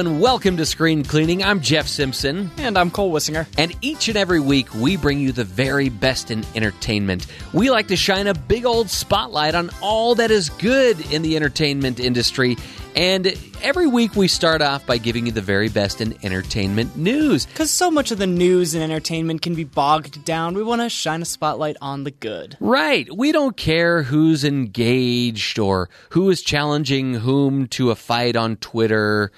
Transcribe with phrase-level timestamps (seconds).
[0.00, 1.44] and welcome to Screen Cleaning.
[1.44, 2.50] I'm Jeff Simpson.
[2.56, 3.46] And I'm Cole Wissinger.
[3.58, 7.26] And each and every week, we bring you the very best in entertainment.
[7.52, 11.36] We like to shine a big old spotlight on all that is good in the
[11.36, 12.56] entertainment industry.
[12.96, 17.44] And every week, we start off by giving you the very best in entertainment news.
[17.44, 20.88] Because so much of the news and entertainment can be bogged down, we want to
[20.88, 22.56] shine a spotlight on the good.
[22.58, 23.06] Right.
[23.14, 29.30] We don't care who's engaged or who is challenging whom to a fight on Twitter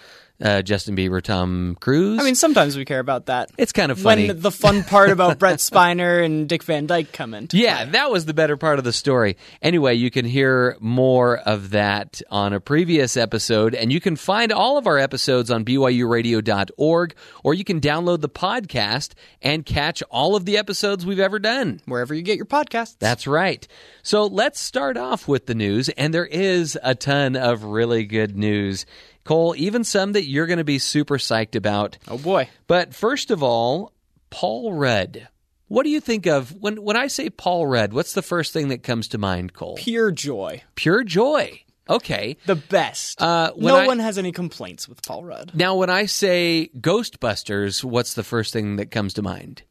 [0.42, 2.20] uh, Justin Bieber, Tom Cruise.
[2.20, 3.50] I mean, sometimes we care about that.
[3.56, 4.26] It's kind of funny.
[4.28, 7.92] When the fun part about Brent Spiner and Dick Van Dyke come into Yeah, play.
[7.92, 9.36] that was the better part of the story.
[9.62, 14.52] Anyway, you can hear more of that on a previous episode, and you can find
[14.52, 17.14] all of our episodes on BYURadio.org,
[17.44, 21.80] or you can download the podcast and catch all of the episodes we've ever done.
[21.86, 22.96] Wherever you get your podcasts.
[22.98, 23.66] That's right.
[24.02, 28.36] So let's start off with the news, and there is a ton of really good
[28.36, 28.86] news.
[29.24, 31.98] Cole, even some that you're going to be super psyched about.
[32.08, 32.48] Oh, boy.
[32.66, 33.92] But first of all,
[34.30, 35.28] Paul Rudd.
[35.68, 37.92] What do you think of when when I say Paul Rudd?
[37.94, 39.76] What's the first thing that comes to mind, Cole?
[39.76, 40.62] Pure joy.
[40.74, 41.62] Pure joy.
[41.88, 42.36] Okay.
[42.46, 43.20] The best.
[43.22, 45.52] Uh, no I- one has any complaints with Paul Rudd.
[45.54, 49.62] Now, when I say Ghostbusters, what's the first thing that comes to mind?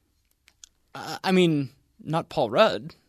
[0.96, 1.70] Uh, I mean,
[2.04, 2.96] not Paul Rudd.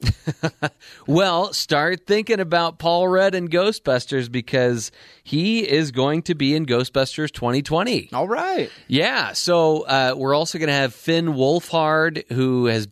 [1.06, 4.92] Well, start thinking about Paul Rudd and Ghostbusters because
[5.24, 8.10] he is going to be in Ghostbusters 2020.
[8.12, 8.70] All right.
[8.86, 12.88] Yeah, so uh, we're also going to have Finn Wolfhard, who has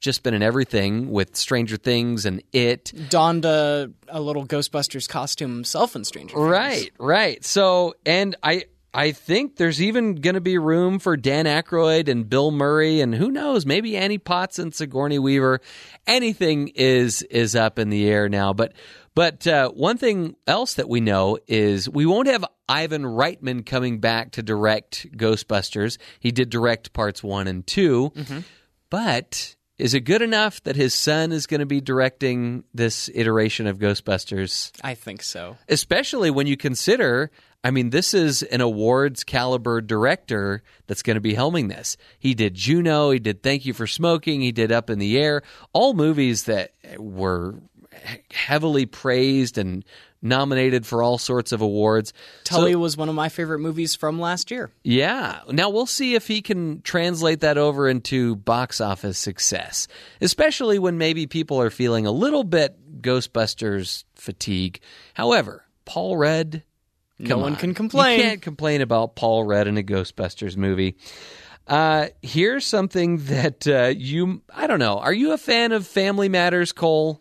[0.00, 2.92] just been in everything with Stranger Things and It.
[3.08, 6.48] Donned a, a little Ghostbusters costume himself in Stranger Things.
[6.48, 7.44] Right, right.
[7.44, 8.64] So, and I.
[8.94, 13.14] I think there's even going to be room for Dan Aykroyd and Bill Murray, and
[13.14, 15.60] who knows, maybe Annie Potts and Sigourney Weaver.
[16.06, 18.52] Anything is is up in the air now.
[18.52, 18.72] But
[19.14, 23.98] but uh, one thing else that we know is we won't have Ivan Reitman coming
[23.98, 25.98] back to direct Ghostbusters.
[26.20, 28.12] He did direct parts one and 2
[28.90, 33.66] but is it good enough that his son is going to be directing this iteration
[33.66, 34.72] of Ghostbusters?
[34.82, 35.56] I think so.
[35.68, 37.30] especially when you consider
[37.64, 41.96] I mean, this is an awards caliber director that's going to be helming this.
[42.18, 45.42] He did Juno, he did Thank You for Smoking, he did Up in the Air,
[45.72, 47.56] all movies that were
[48.30, 49.84] heavily praised and
[50.20, 52.12] nominated for all sorts of awards.
[52.44, 54.70] Tully was one of my favorite movies from last year.
[54.82, 55.40] Yeah.
[55.50, 59.88] Now we'll see if he can translate that over into box office success,
[60.20, 64.80] especially when maybe people are feeling a little bit Ghostbusters fatigue.
[65.14, 66.62] However, Paul Rudd.
[67.18, 67.58] No come one on.
[67.58, 68.18] can complain.
[68.18, 70.96] You can't complain about Paul Rudd in a Ghostbusters movie.
[71.66, 74.98] Uh, here's something that uh, you, I don't know.
[74.98, 77.20] Are you a fan of Family Matters, Cole?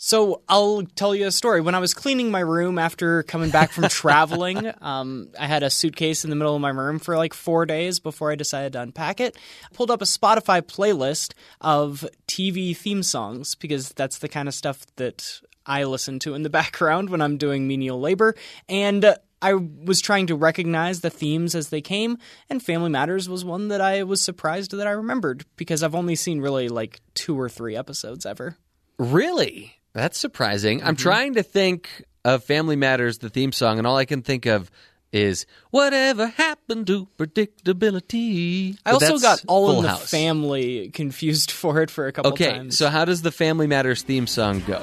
[0.00, 1.60] So I'll tell you a story.
[1.60, 5.70] When I was cleaning my room after coming back from traveling, um, I had a
[5.70, 8.80] suitcase in the middle of my room for like four days before I decided to
[8.82, 9.36] unpack it.
[9.64, 14.54] I pulled up a Spotify playlist of TV theme songs because that's the kind of
[14.54, 18.36] stuff that I listen to in the background when I'm doing menial labor.
[18.68, 22.18] And uh, I was trying to recognize the themes as they came,
[22.50, 26.16] and Family Matters was one that I was surprised that I remembered because I've only
[26.16, 28.56] seen really like two or three episodes ever.
[28.98, 29.74] Really?
[29.92, 30.78] That's surprising.
[30.78, 30.88] Mm-hmm.
[30.88, 34.46] I'm trying to think of Family Matters, the theme song, and all I can think
[34.46, 34.70] of
[35.12, 38.76] is Whatever Happened to Predictability.
[38.84, 40.10] I also got All Full in the House.
[40.10, 42.76] Family confused for it for a couple Okay, times.
[42.76, 44.82] so how does the Family Matters theme song go?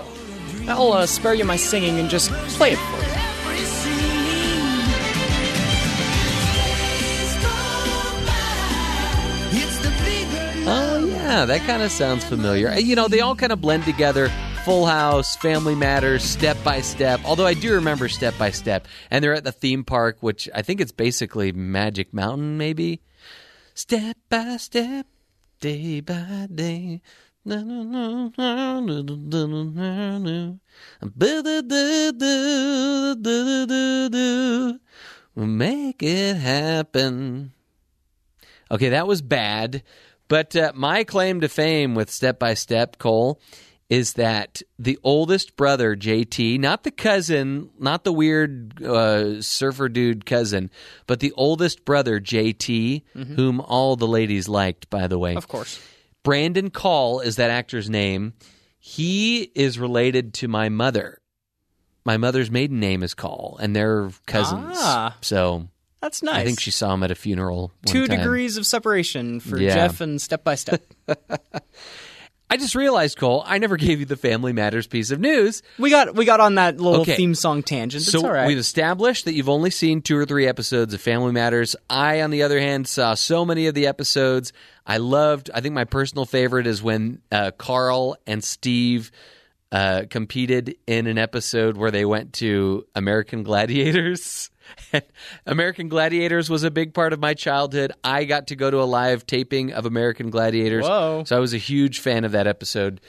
[0.68, 3.25] I'll uh, spare you my singing and just play it for you.
[11.36, 12.74] Yeah, that kind of sounds familiar.
[12.76, 14.30] You know, they all kind of blend together.
[14.64, 17.20] Full House, Family Matters, Step by Step.
[17.26, 20.62] Although I do remember Step by Step, and they're at the theme park, which I
[20.62, 23.02] think it's basically Magic Mountain, maybe.
[23.74, 25.08] Step by step,
[25.60, 27.02] day by day.
[35.36, 37.52] Make it happen.
[38.72, 39.84] Okay, that was bad.
[40.28, 43.40] But uh, my claim to fame with Step by Step, Cole,
[43.90, 50.26] is that the oldest brother, JT, not the cousin, not the weird uh, surfer dude
[50.26, 50.72] cousin,
[51.06, 53.04] but the oldest brother, JT,
[53.36, 55.36] whom all the ladies liked, by the way.
[55.36, 55.80] Of course.
[56.24, 58.34] Brandon Call is that actor's name.
[58.80, 61.22] He is related to my mother.
[62.04, 64.78] My mother's maiden name is Call, and they're cousins.
[64.80, 65.18] Ah.
[65.22, 65.70] So
[66.06, 66.36] That's nice.
[66.36, 67.62] I think she saw him at a funeral.
[67.62, 68.20] one Two time.
[68.20, 69.74] degrees of separation for Yeah.
[69.74, 70.84] Jeff and Step by Step.
[72.48, 75.64] I just realized, Cole, I never gave you the Family Matters piece of news.
[75.80, 77.16] We got we got on that little Okay.
[77.16, 78.04] theme song tangent.
[78.04, 78.46] It's So all right.
[78.46, 81.76] we've established that you've only seen two or three episodes of Family Matters.
[81.90, 84.54] I, on the other hand, saw so many of the episodes.
[84.86, 85.50] I loved.
[85.56, 89.10] I think my personal favorite is when uh, Carl and Steve
[89.72, 94.52] uh, competed in an episode where they went to American Gladiators.
[95.46, 97.92] American Gladiators was a big part of my childhood.
[98.04, 101.24] I got to go to a live taping of American Gladiators, Whoa.
[101.26, 103.02] so I was a huge fan of that episode.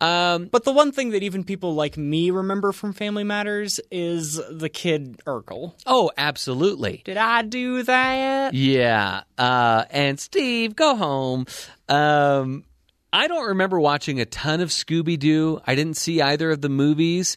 [0.00, 4.40] Um, But the one thing that even people like me remember from Family Matters is
[4.50, 5.72] the kid Urkel.
[5.86, 7.00] oh, absolutely.
[7.04, 8.52] Did I do that?
[8.54, 9.22] Yeah.
[9.38, 11.46] Uh, and Steve, go home.
[11.88, 12.64] Um,
[13.12, 15.60] I don't remember watching a ton of Scooby Doo.
[15.64, 17.36] I didn't see either of the movies,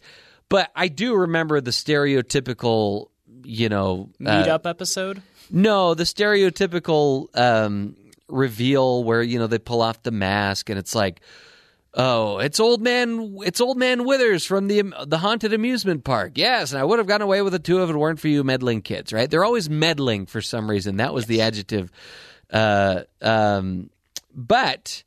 [0.50, 3.10] but I do remember the stereotypical,
[3.48, 5.22] you know, uh, Meetup episode.
[5.50, 7.96] no, the stereotypical um,
[8.28, 11.22] reveal where you know they pull off the mask and it's like,
[11.94, 16.34] oh, it's old man, it's old man Withers from the the haunted amusement park.
[16.36, 18.44] Yes, and I would have gotten away with it too if it weren't for you
[18.44, 19.14] meddling kids.
[19.14, 19.30] Right?
[19.30, 20.98] They're always meddling for some reason.
[20.98, 21.90] That was the adjective.
[22.52, 23.90] Uh, um,
[24.34, 25.04] but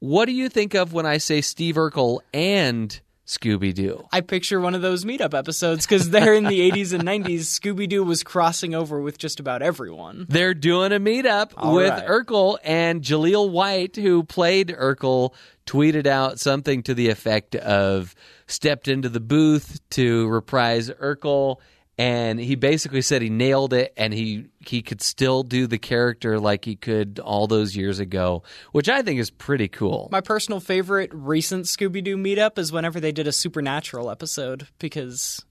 [0.00, 4.08] what do you think of when I say Steve Urkel and Scooby Doo?
[4.10, 7.86] I picture one of those meetup episodes because there in the 80s and 90s, Scooby
[7.86, 10.24] Doo was crossing over with just about everyone.
[10.30, 12.06] They're doing a meetup All with right.
[12.06, 15.34] Urkel and Jaleel White, who played Urkel,
[15.66, 18.14] tweeted out something to the effect of
[18.46, 21.56] stepped into the booth to reprise Urkel.
[21.98, 26.38] And he basically said he nailed it and he, he could still do the character
[26.38, 30.08] like he could all those years ago, which I think is pretty cool.
[30.12, 35.44] My personal favorite recent Scooby Doo meetup is whenever they did a Supernatural episode because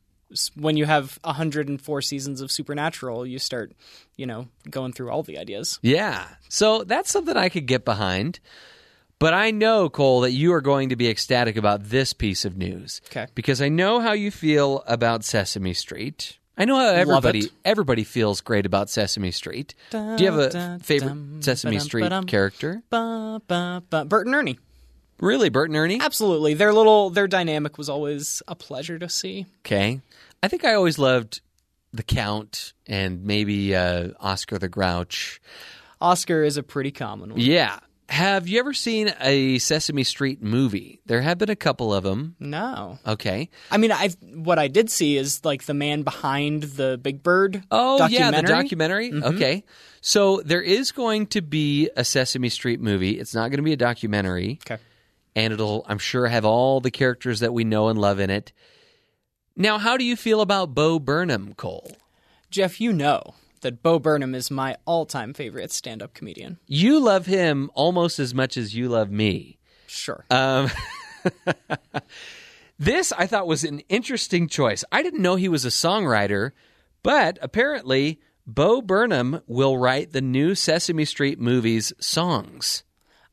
[0.56, 3.74] when you have 104 seasons of Supernatural, you start,
[4.16, 5.80] you know, going through all the ideas.
[5.82, 6.28] Yeah.
[6.50, 8.40] So that's something I could get behind.
[9.19, 12.56] But I know, Cole, that you are going to be ecstatic about this piece of
[12.56, 13.02] news.
[13.08, 13.28] Okay.
[13.34, 16.38] Because I know how you feel about Sesame Street.
[16.56, 19.75] I know how everybody everybody feels great about Sesame Street.
[19.92, 22.25] Do you have a favorite Sesame ba-dum, Street ba-dum.
[22.25, 22.81] character?
[22.90, 24.06] Ba, ba, ba.
[24.06, 24.60] Bert and Ernie.
[25.20, 26.00] Really, Bert and Ernie?
[26.00, 26.54] Absolutely.
[26.54, 29.46] Their little, their dynamic was always a pleasure to see.
[29.66, 30.02] Okay.
[30.44, 31.42] I think I always loved
[31.92, 35.42] the Count and maybe uh, Oscar the Grouch.
[36.00, 37.40] Oscar is a pretty common one.
[37.40, 37.80] Yeah.
[38.09, 41.01] Have you ever seen a Sesame Street movie?
[41.06, 42.36] There have been a couple of them.
[42.39, 43.00] No.
[43.06, 43.50] Okay.
[43.69, 47.63] I mean, I what I did see is like the man behind the Big Bird.
[47.69, 48.48] Oh yeah, the documentary.
[48.63, 49.12] documentary.
[49.12, 49.36] Mm-hmm.
[49.36, 49.63] Okay,
[50.00, 53.19] so there is going to be a Sesame Street movie.
[53.19, 54.81] It's not going to be a documentary, Okay.
[55.36, 58.53] and it'll, I'm sure, have all the characters that we know and love in it.
[59.57, 61.98] Now, how do you feel about Bo Burnham, Cole?
[62.50, 66.57] Jeff, you know that Bo Burnham is my all-time favorite stand-up comedian.
[66.68, 69.57] You love him almost as much as you love me.
[69.88, 70.25] Sure.
[70.30, 70.69] Um,
[72.80, 74.83] this I thought was an interesting choice.
[74.92, 76.51] I didn't know he was a songwriter,
[77.04, 82.83] but apparently Bo Burnham will write the new Sesame Street movies songs.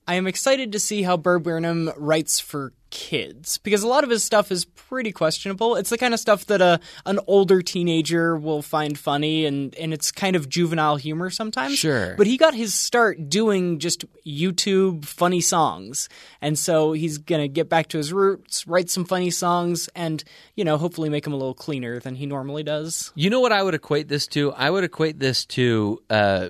[0.06, 4.10] I am excited to see how Bo Burnham writes for kids because a lot of
[4.10, 5.74] his stuff is pretty questionable.
[5.74, 9.92] It's the kind of stuff that a an older teenager will find funny and and
[9.92, 11.76] it's kind of juvenile humor sometimes.
[11.76, 12.14] Sure.
[12.16, 16.08] But he got his start doing just YouTube funny songs.
[16.40, 20.22] And so he's going to get back to his roots, write some funny songs and,
[20.54, 23.12] you know, hopefully make them a little cleaner than he normally does.
[23.16, 24.52] You know what I would equate this to?
[24.52, 26.48] I would equate this to uh,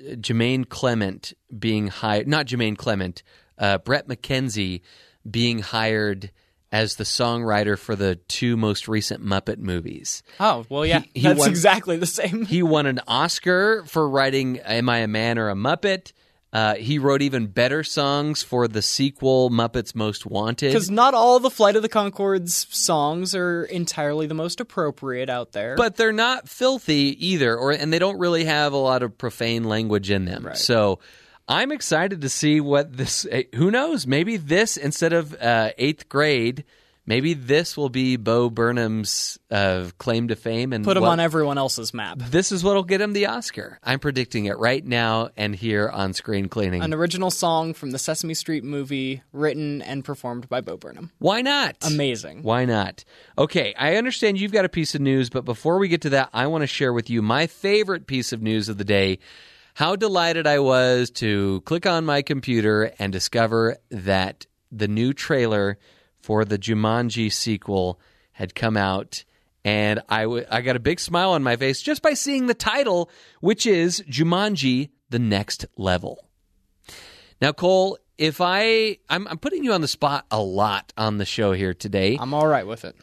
[0.00, 3.24] Jermaine Clement being hired, not Jermaine Clement,
[3.58, 4.82] uh, Bret McKenzie
[5.30, 6.30] being hired
[6.70, 10.22] as the songwriter for the two most recent Muppet movies.
[10.38, 11.00] Oh, well yeah.
[11.14, 12.44] He- he that's won- exactly the same.
[12.44, 16.12] He won an Oscar for writing Am I a Man or a Muppet?
[16.50, 20.68] Uh, he wrote even better songs for the sequel Muppets Most Wanted.
[20.68, 25.52] Because not all the Flight of the Conchords songs are entirely the most appropriate out
[25.52, 25.74] there.
[25.76, 29.64] but they're not filthy either or and they don't really have a lot of profane
[29.64, 30.98] language in them so
[31.48, 36.08] i'm excited to see what this eh, who knows maybe this instead of uh, eighth
[36.08, 36.64] grade
[37.06, 41.20] maybe this will be bo burnham's uh, claim to fame and put him what- on
[41.20, 42.18] everyone else's map.
[42.18, 46.12] this is what'll get him the oscar i'm predicting it right now and here on
[46.12, 50.76] screen cleaning An original song from the Sesame Street movie, written and performed by Bo
[50.76, 51.10] Burnham.
[51.18, 52.42] why not Amazing.
[52.42, 53.04] Why not?
[53.38, 56.28] Okay, I understand you've got a piece of news, but before we get to that,
[56.34, 59.18] I want to share with you my favorite piece of news of the day.
[59.78, 65.78] How delighted I was to click on my computer and discover that the new trailer
[66.20, 68.00] for the Jumanji sequel
[68.32, 69.22] had come out.
[69.64, 72.54] And I, w- I got a big smile on my face just by seeing the
[72.54, 73.08] title,
[73.40, 76.26] which is Jumanji The Next Level.
[77.40, 81.24] Now, Cole, if I, I'm, I'm putting you on the spot a lot on the
[81.24, 82.18] show here today.
[82.20, 82.96] I'm all right with it.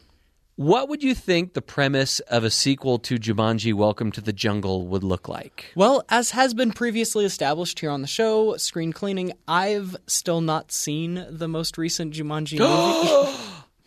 [0.58, 4.88] What would you think the premise of a sequel to Jumanji Welcome to the Jungle
[4.88, 5.74] would look like?
[5.76, 10.72] Well, as has been previously established here on the show, Screen Cleaning, I've still not
[10.72, 12.58] seen the most recent Jumanji
[13.26, 13.38] movie.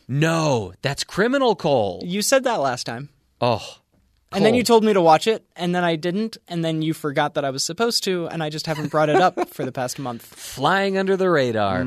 [0.09, 2.03] No, that's criminal, Cole.
[2.05, 3.09] you said that last time.
[3.41, 3.79] Oh.
[4.31, 6.93] And then you told me to watch it, and then I didn't, and then you
[6.93, 9.73] forgot that I was supposed to, and I just haven't brought it up for the
[9.73, 10.23] past month.
[10.23, 11.87] flying under the radar.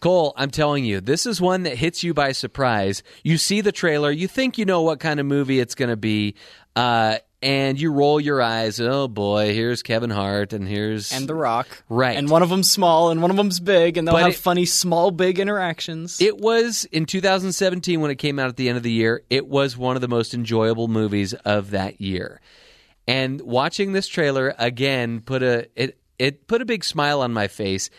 [0.00, 3.02] Cole, I'm telling you, this is one that hits you by surprise.
[3.22, 5.96] You see the trailer, you think you know what kind of movie it's going to
[5.96, 6.34] be,
[6.76, 8.80] uh, and you roll your eyes.
[8.80, 11.82] Oh boy, here's Kevin Hart, and here's And The Rock.
[11.88, 12.16] Right.
[12.16, 14.36] And one of them's small, and one of them's big, and they'll But have it-
[14.36, 16.20] funny small, big interactions.
[16.20, 19.22] It was in 2017 when it came out at the end of the year.
[19.30, 22.40] It was one of the most enjoyable movies of that year.
[23.08, 27.48] And watching this trailer again put a it it put a big smile on my
[27.48, 27.90] face.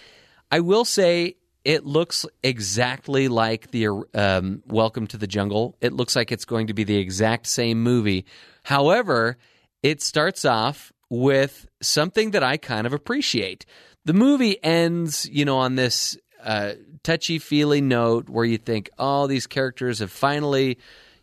[0.49, 1.35] I will say
[1.65, 5.75] it looks exactly like the um, Welcome to the Jungle.
[5.81, 8.25] It looks like it's going to be the exact same movie.
[8.63, 9.37] However,
[9.81, 13.65] it starts off with something that I kind of appreciate.
[14.05, 19.27] The movie ends, you know, on this uh, touchy feely note where you think, oh,
[19.27, 20.77] these characters have finally,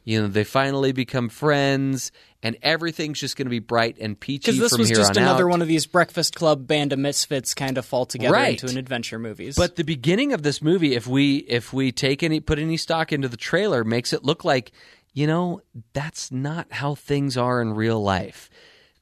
[0.04, 2.10] you know, they finally become friends,
[2.42, 5.44] and everything's just going to be bright and peachy Because this was just on another
[5.46, 5.50] out.
[5.50, 8.52] one of these Breakfast Club band of misfits kind of fall together Right.
[8.62, 9.56] into an adventure movies.
[9.56, 13.12] But the beginning of this movie, if we if we take any put any stock
[13.12, 14.72] into the trailer, makes it look like,
[15.12, 15.60] you know,
[15.92, 18.50] that's not how things are in real life.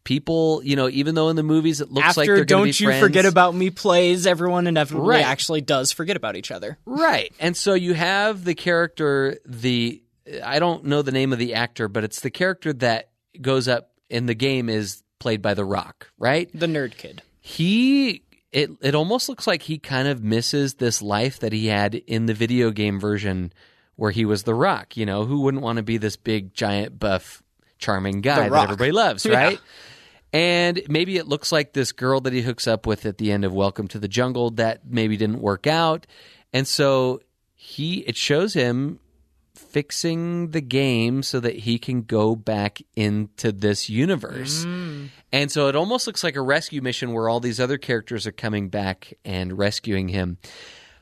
[0.04, 2.80] People, you know, even though in the movies it looks after like they're going Don't
[2.80, 5.24] You friends, Forget About Me plays, everyone inevitably Right.
[5.24, 6.78] actually does forget about each other.
[6.86, 7.30] Right.
[7.38, 10.02] And so you have the character, the
[10.42, 13.10] I don't know the name of the actor, but it's the character that
[13.40, 16.48] goes up in the game is played by The Rock, right?
[16.54, 17.20] The nerd kid.
[17.40, 21.94] He it it almost looks like he kind of misses this life that he had
[21.94, 23.52] in the video game version
[23.98, 27.00] where he was The Rock, you know, who wouldn't want to be this big giant
[27.00, 27.42] buff
[27.78, 29.34] charming guy that everybody loves, Yeah.
[29.34, 29.60] right?
[30.32, 33.44] And maybe it looks like this girl that he hooks up with at the end
[33.44, 36.06] of Welcome to the Jungle that maybe didn't work out.
[36.52, 37.20] And so
[37.56, 39.00] he it shows him
[39.54, 44.64] fixing the game so that he can go back into this universe.
[44.64, 45.08] Mm.
[45.32, 48.32] And so it almost looks like a rescue mission where all these other characters are
[48.32, 50.38] coming back and rescuing him.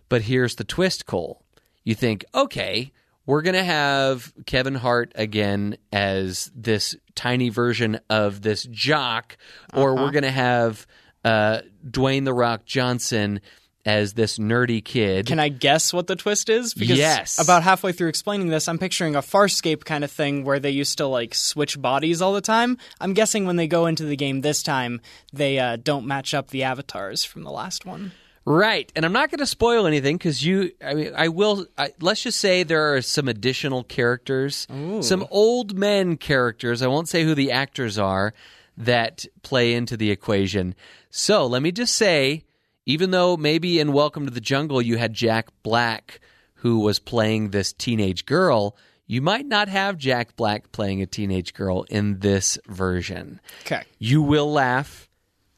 [0.08, 1.42] But here's the twist, Cole.
[1.86, 2.92] You think, okay,
[3.26, 9.36] we're going to have Kevin Hart again as this tiny version of this jock,
[9.72, 10.84] or we're going to have
[11.24, 13.40] uh, Dwayne The Rock Johnson
[13.84, 15.26] as this nerdy kid.
[15.26, 16.74] Can I guess what the twist is?
[16.74, 17.38] Because Yes.
[17.40, 20.98] about halfway through explaining this, I'm picturing a Farscape kind of thing where they used
[20.98, 22.78] to like switch bodies all the time.
[23.00, 25.00] I'm guessing when they go into the game this time,
[25.32, 28.10] they uh, don't match up the avatars from the last one.
[28.48, 30.70] Right, and I'm not going to spoil anything because you.
[30.80, 31.66] I mean, I will.
[31.76, 34.68] I, let's just say there are some additional characters,
[35.00, 36.80] some old men characters.
[36.80, 38.32] I won't say who the actors are
[38.76, 40.76] that play into the equation.
[41.10, 42.44] So let me just say,
[42.84, 46.20] even though maybe in Welcome to the Jungle you had Jack Black
[46.60, 48.76] who was playing this teenage girl,
[49.06, 53.40] you might not have Jack Black playing a teenage girl in this version.
[53.62, 53.82] Okay.
[53.98, 55.05] You will laugh.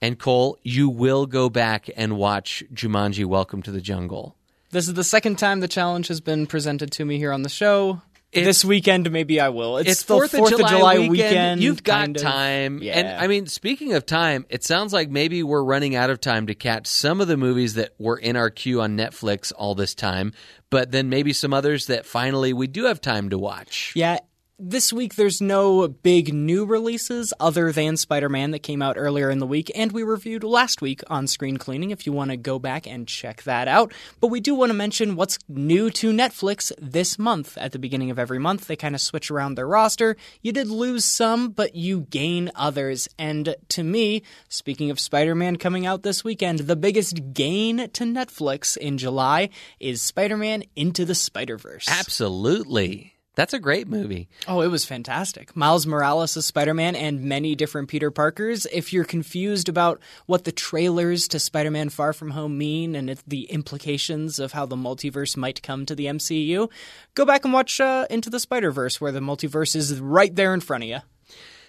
[0.00, 4.36] And Cole, you will go back and watch Jumanji Welcome to the Jungle.
[4.70, 7.48] This is the second time the challenge has been presented to me here on the
[7.48, 8.02] show.
[8.30, 9.78] It's- this weekend, maybe I will.
[9.78, 11.62] It's, It's the Fourth of July, weekend.
[11.62, 12.98] You've got time, Yeah.
[12.98, 16.46] and I mean, speaking of time, it sounds like maybe we're running out of time
[16.48, 19.94] to catch some of the movies that were in our queue on Netflix all this
[19.94, 20.34] time,
[20.68, 23.92] but then maybe some others that finally we do have time to watch.
[23.96, 24.18] Yeah.
[24.60, 29.30] This week, there's no big new releases other than Spider Man that came out earlier
[29.30, 32.36] in the week, and we reviewed last week on Screen Cleaning if you want to
[32.36, 33.92] go back and check that out.
[34.18, 37.56] But we do want to mention what's new to Netflix this month.
[37.56, 40.16] At the beginning of every month, they kind of switch around their roster.
[40.42, 43.08] You did lose some, but you gain others.
[43.16, 48.02] And to me, speaking of Spider Man coming out this weekend, the biggest gain to
[48.02, 51.86] Netflix in July is Spider Man Into the Spider Verse.
[51.88, 53.14] Absolutely.
[53.38, 54.28] That's a great movie.
[54.48, 55.54] Oh, it was fantastic.
[55.54, 58.66] Miles Morales as Spider Man and many different Peter Parkers.
[58.72, 63.16] If you're confused about what the trailers to Spider Man Far From Home mean and
[63.28, 66.68] the implications of how the multiverse might come to the MCU,
[67.14, 70.52] go back and watch uh, Into the Spider Verse, where the multiverse is right there
[70.52, 70.98] in front of you.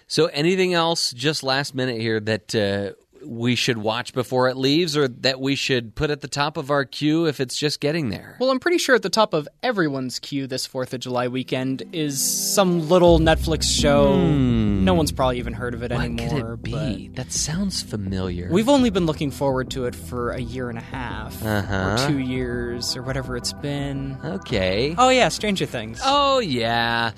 [0.08, 4.96] So, anything else just last minute here that uh, we should watch before it leaves
[4.96, 8.08] or that we should put at the top of our queue if it's just getting
[8.10, 8.36] there?
[8.40, 11.82] Well, I'm pretty sure at the top of everyone's queue this 4th of July weekend
[11.92, 14.16] is some little Netflix show.
[14.26, 16.28] No one's probably even heard of it what anymore.
[16.28, 17.08] could it be?
[17.14, 18.48] That sounds familiar.
[18.50, 21.96] We've only been looking forward to it for a year and a half, Uh-huh.
[22.04, 24.16] or two years, or whatever it's been.
[24.24, 24.94] okay.
[24.96, 26.00] Oh, yeah, Stranger Things.
[26.04, 27.12] Oh yeah.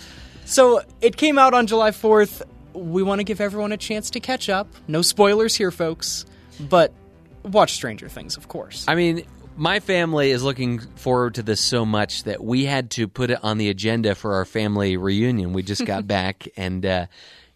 [0.45, 2.43] So it came out on July 4th.
[2.75, 4.69] We want to give everyone a chance to catch up.
[4.89, 6.25] No spoilers here, folks.
[6.61, 6.93] But
[7.45, 8.85] watch Stranger Things, of course.
[8.89, 9.25] I mean,
[9.57, 13.39] my family is looking forward to this so much that we had to put it
[13.43, 15.53] on the agenda for our family reunion.
[15.53, 17.07] We just got back, and uh,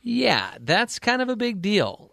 [0.03, 2.13] yeah, that's kind of a big deal.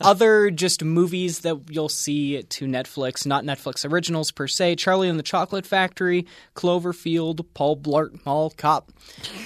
[0.00, 5.18] Other just movies that you'll see to Netflix, not Netflix originals per se Charlie and
[5.18, 8.92] the Chocolate Factory, Cloverfield, Paul Blart Mall Cop.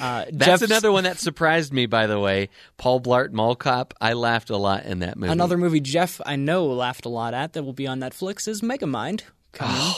[0.01, 2.51] Uh, That's Jeff's- another one that surprised me, by the way.
[2.77, 3.95] Paul Blart Mall Cop.
[4.01, 5.33] I laughed a lot in that movie.
[5.33, 8.61] Another movie Jeff I know laughed a lot at that will be on Netflix is
[8.61, 9.23] Megamind.
[9.53, 9.93] Coming.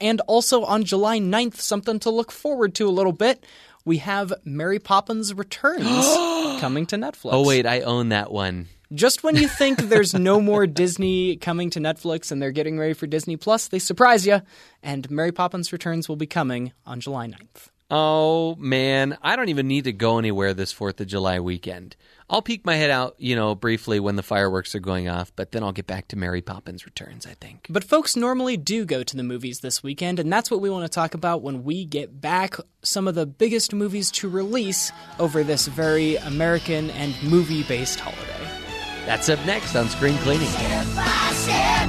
[0.00, 3.44] and also on July 9th, something to look forward to a little bit.
[3.84, 5.86] We have Mary Poppins Returns
[6.60, 7.30] coming to Netflix.
[7.32, 8.68] Oh wait, I own that one.
[8.94, 12.92] Just when you think there's no more Disney coming to Netflix and they're getting ready
[12.92, 14.42] for Disney Plus, they surprise you.
[14.82, 17.70] And Mary Poppins Returns will be coming on July 9th.
[17.90, 21.96] Oh man, I don't even need to go anywhere this 4th of July weekend.
[22.28, 25.52] I'll peek my head out, you know, briefly when the fireworks are going off, but
[25.52, 27.66] then I'll get back to Mary Poppins Returns, I think.
[27.68, 30.84] But folks normally do go to the movies this weekend, and that's what we want
[30.84, 32.56] to talk about when we get back.
[32.82, 38.61] Some of the biggest movies to release over this very American and movie based holiday.
[39.06, 40.48] That's up next on Screen Cleaning.
[40.48, 41.88] Step by step,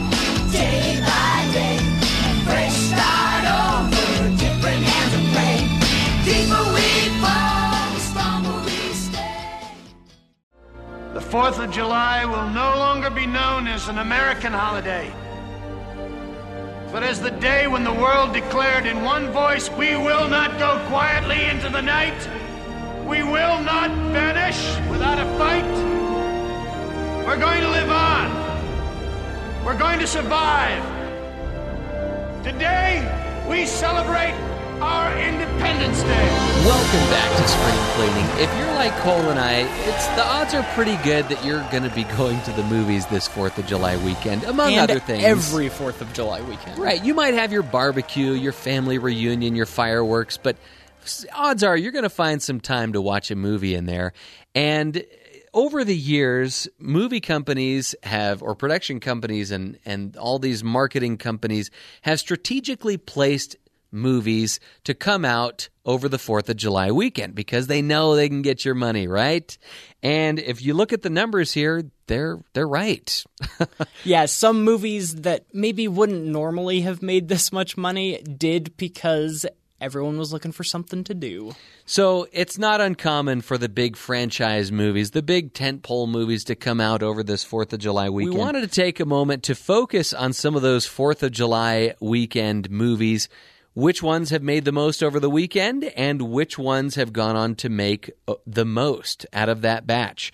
[0.51, 1.93] day by day,
[7.21, 8.43] fall.
[11.13, 15.13] The 4th of July will no longer be known as an American holiday,
[16.91, 20.83] but as the day when the world declared in one voice, we will not go
[20.89, 22.27] quietly into the night.
[23.05, 26.22] We will not vanish without a fight.
[27.25, 29.63] We're going to live on.
[29.63, 30.83] We're going to survive.
[32.43, 32.99] Today,
[33.49, 34.33] we celebrate
[34.81, 36.27] our Independence Day.
[36.65, 38.25] Welcome back to Screen Cleaning.
[38.43, 41.83] If you're like Cole and I, it's the odds are pretty good that you're going
[41.83, 45.23] to be going to the movies this 4th of July weekend, among and other things.
[45.23, 46.77] every 4th of July weekend.
[46.77, 50.57] Right, you might have your barbecue, your family reunion, your fireworks, but
[51.33, 54.11] odds are you're going to find some time to watch a movie in there.
[54.53, 55.05] And
[55.53, 61.69] over the years, movie companies have, or production companies, and and all these marketing companies
[62.01, 63.55] have strategically placed
[63.93, 68.41] movies to come out over the 4th of July weekend because they know they can
[68.41, 69.55] get your money, right?
[70.01, 73.23] And if you look at the numbers here, they're they're right.
[74.03, 79.45] Yeah, some movies that maybe wouldn't normally have made this much money did because
[79.83, 81.53] everyone was looking for something to do.
[81.85, 86.79] So it's not uncommon for the big franchise movies, the big tentpole movies to come
[86.79, 88.33] out over this 4th of July weekend.
[88.33, 91.95] We wanted to take a moment to focus on some of those 4th of July
[91.99, 93.27] weekend movies.
[93.75, 97.55] Which ones have made the most over the weekend and which ones have gone on
[97.55, 100.31] to make uh, the most out of that batch?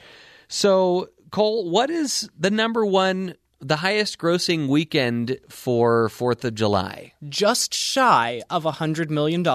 [0.50, 7.13] So, Cole, what is the number one, the highest grossing weekend for 4th of July?
[7.28, 9.45] Just shy of a $100 million,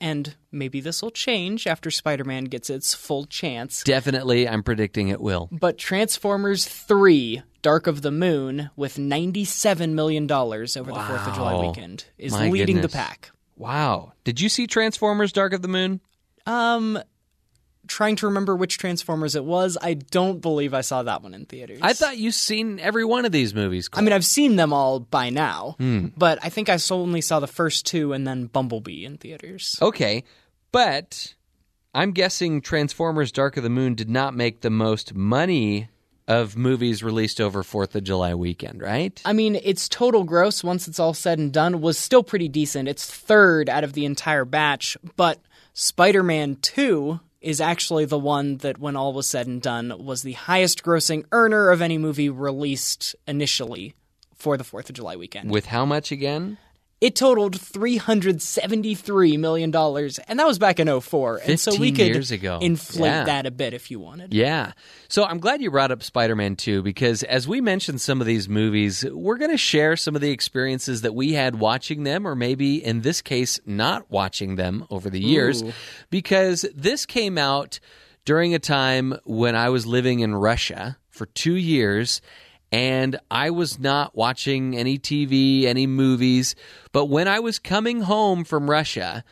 [0.00, 3.82] and maybe this will change after Spider Man gets its full chance.
[3.84, 5.48] Definitely, I'm predicting it will.
[5.52, 11.66] But Transformers 3 Dark of the Moon, with $97 million over the 4th of July
[11.66, 12.92] weekend, is My leading goodness.
[12.92, 13.30] the pack.
[13.56, 14.12] Wow.
[14.24, 16.00] Did you see Transformers Dark of the Moon?
[16.46, 16.98] Um,
[17.90, 19.76] trying to remember which Transformers it was.
[19.82, 21.80] I don't believe I saw that one in theaters.
[21.82, 23.90] I thought you'd seen every one of these movies.
[23.92, 26.06] I mean, I've seen them all by now, Hmm.
[26.16, 29.76] but I think I only saw the first two and then Bumblebee in theaters.
[29.82, 30.24] okay,
[30.72, 31.34] but
[31.94, 35.88] I'm guessing Transformers Dark of the Moon did not make the most money
[36.28, 39.20] of movies released over 4th of July weekend, right?
[39.24, 42.88] I mean, its total gross, once it's all said and done, was still pretty decent.
[42.88, 45.40] It's third out of the entire batch, but
[45.72, 50.22] Spider Man 2 is actually the one that, when all was said and done, was
[50.22, 53.94] the highest grossing earner of any movie released initially
[54.34, 55.50] for the 4th of July weekend.
[55.50, 56.58] With how much again?
[57.00, 61.40] It totaled $373 million, and that was back in 04.
[61.46, 62.58] And so we could years ago.
[62.60, 63.24] inflate Yeah.
[63.24, 64.34] that a bit if you wanted.
[64.34, 64.72] Yeah.
[65.08, 68.26] So I'm glad you brought up Spider Man 2 because as we mentioned some of
[68.26, 72.26] these movies, we're going to share some of the experiences that we had watching them,
[72.26, 75.72] or maybe in this case, not watching them over the years, Ooh.
[76.10, 77.80] because this came out
[78.26, 82.20] during a time when I was living in Russia for two years.
[82.72, 86.54] And I was not watching any TV, any movies.
[86.92, 89.24] But when I was coming home from Russia,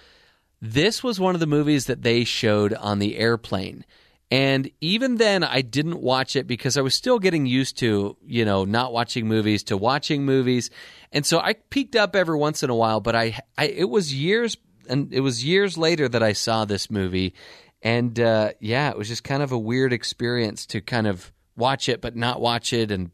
[0.60, 3.84] this was one of the movies that they showed on the airplane.
[4.30, 8.44] And even then, I didn't watch it because I was still getting used to, you
[8.44, 10.70] know, not watching movies to watching movies.
[11.12, 14.12] And so I peeked up every once in a while, but I, I it was
[14.12, 17.34] years, and it was years later that I saw this movie.
[17.80, 21.88] And uh, yeah, it was just kind of a weird experience to kind of watch
[21.88, 23.10] it, but not watch it and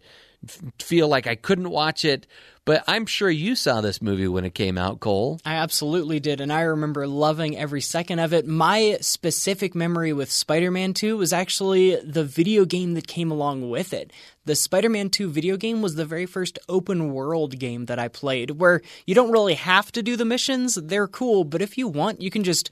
[0.79, 2.27] feel like I couldn't watch it.
[2.67, 5.39] But I'm sure you saw this movie when it came out, Cole.
[5.45, 8.47] I absolutely did, and I remember loving every second of it.
[8.47, 13.69] My specific memory with Spider Man 2 was actually the video game that came along
[13.69, 14.13] with it.
[14.47, 18.09] The Spider Man 2 video game was the very first open world game that I
[18.09, 20.77] played, where you don't really have to do the missions.
[20.77, 22.71] They're cool, but if you want, you can just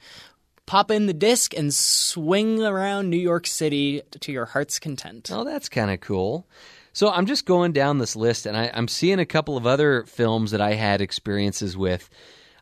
[0.65, 5.29] pop in the disc and swing around New York City to your heart's content.
[5.31, 6.47] Oh, that's kind of cool.
[6.93, 10.03] So I'm just going down this list, and I, I'm seeing a couple of other
[10.03, 12.09] films that I had experiences with.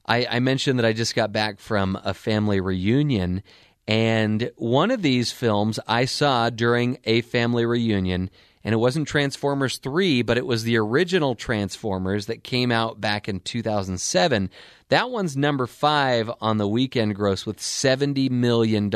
[0.06, 3.44] I, I mentioned that I just got back from a family reunion,
[3.88, 8.30] and one of these films I saw during a family reunion,
[8.63, 13.28] and it wasn't Transformers 3, but it was the original Transformers that came out back
[13.28, 14.50] in 2007.
[14.89, 18.91] That one's number five on the weekend gross with $70 million.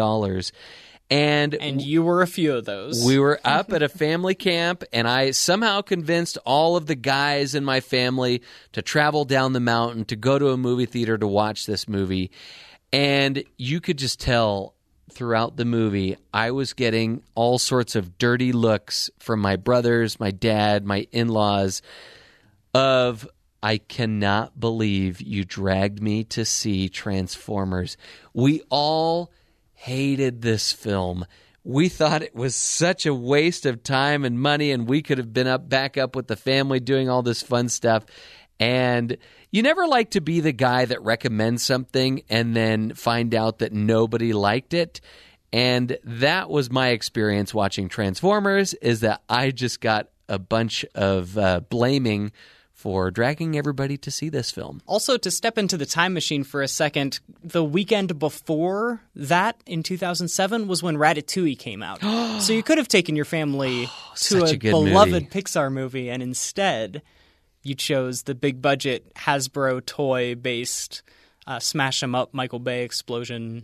[1.10, 3.06] And And you were a few of those.
[3.06, 7.54] we were up at a family camp, and I somehow convinced all of the guys
[7.54, 8.42] in my family
[8.74, 12.32] to travel down the mountain to go to a movie theater to watch this movie.
[12.92, 14.75] And you could just tell
[15.16, 20.32] throughout the movie, I was getting all sorts of dirty looks from my brothers, my
[20.32, 21.82] dad, my in laws
[22.74, 23.28] of
[23.64, 27.98] I cannot believe you dragged me to see Transformers.
[28.34, 29.32] We all
[29.74, 31.26] hated this film.
[31.64, 35.34] We thought it was such a waste of time and money, and we could have
[35.34, 38.06] been up back up with the family doing all this fun stuff.
[38.60, 39.18] And
[39.56, 43.72] you never like to be the guy that recommends something and then find out that
[43.72, 45.00] nobody liked it.
[45.54, 51.38] And that was my experience watching Transformers is that I just got a bunch of
[51.38, 52.34] uh, blaming
[52.74, 54.82] for dragging everybody to see this film.
[54.86, 59.84] Also, to step into the time machine for a second, the weekend before that in
[59.84, 62.02] 2007 was when Ratatouille came out.
[62.42, 65.26] so you could have taken your family to a, a beloved movie.
[65.28, 67.02] Pixar movie, and instead
[67.66, 71.02] you chose the big budget Hasbro toy based
[71.48, 73.64] uh, smash 'em up Michael Bay explosion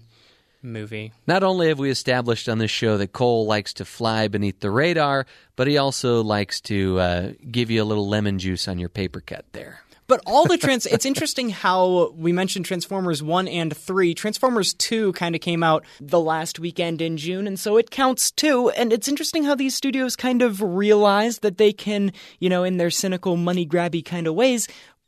[0.63, 1.11] movie.
[1.27, 4.71] Not only have we established on this show that Cole likes to fly beneath the
[4.71, 8.89] radar, but he also likes to uh, give you a little lemon juice on your
[8.89, 9.83] paper cut there.
[10.11, 14.13] But all the trans it's interesting how we mentioned Transformers 1 and 3.
[14.13, 18.29] Transformers 2 kind of came out the last weekend in June and so it counts
[18.29, 18.71] too.
[18.71, 22.75] And it's interesting how these studios kind of realize that they can, you know, in
[22.75, 24.67] their cynical money grabby kind of ways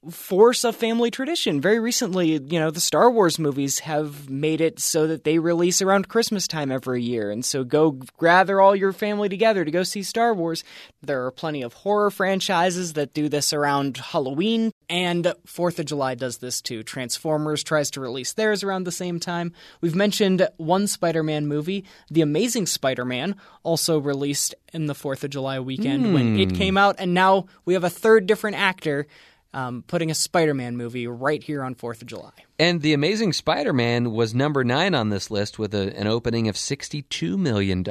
[0.09, 1.61] force a family tradition.
[1.61, 5.81] Very recently, you know, the Star Wars movies have made it so that they release
[5.81, 7.31] around Christmas time every year.
[7.31, 10.63] And so go gather all your family together to go see Star Wars.
[11.01, 14.71] There are plenty of horror franchises that do this around Halloween.
[14.89, 16.83] And 4th of July does this too.
[16.83, 19.53] Transformers tries to release theirs around the same time.
[19.81, 25.23] We've mentioned one Spider Man movie, The Amazing Spider Man, also released in the 4th
[25.23, 26.57] of July weekend when it hmm.
[26.57, 26.95] came out.
[26.97, 29.07] And now we have a third different actor
[29.53, 32.31] um, putting a Spider Man movie right here on 4th of July.
[32.59, 36.47] And The Amazing Spider Man was number nine on this list with a, an opening
[36.47, 37.83] of $62 million.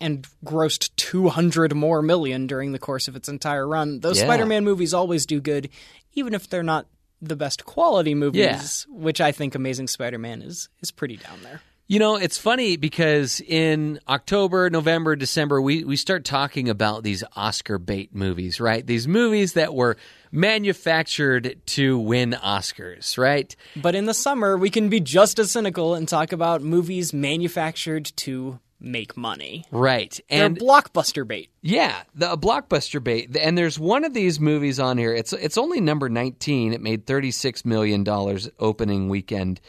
[0.00, 4.00] And grossed 200 more million during the course of its entire run.
[4.00, 4.24] Those Yeah.
[4.24, 5.70] Spider Man movies always do good,
[6.12, 6.86] even if they're not
[7.22, 11.60] the best quality movies, which I think Amazing Spider Man is, is pretty down there.
[11.90, 17.24] You know, it's funny because in October, November, December, we, we start talking about these
[17.34, 18.86] Oscar bait movies, right?
[18.86, 19.96] These movies that were
[20.30, 23.56] manufactured to win Oscars, right?
[23.74, 28.12] But in the summer, we can be just as cynical and talk about movies manufactured
[28.18, 29.64] to make money.
[29.72, 30.18] Right.
[30.30, 31.50] They're And blockbuster bait.
[31.60, 33.36] yeah, the a blockbuster bait.
[33.36, 35.12] And there's one of these movies on here.
[35.12, 36.72] It's it's only number 19.
[36.72, 39.60] It made 36 million dollars opening weekend.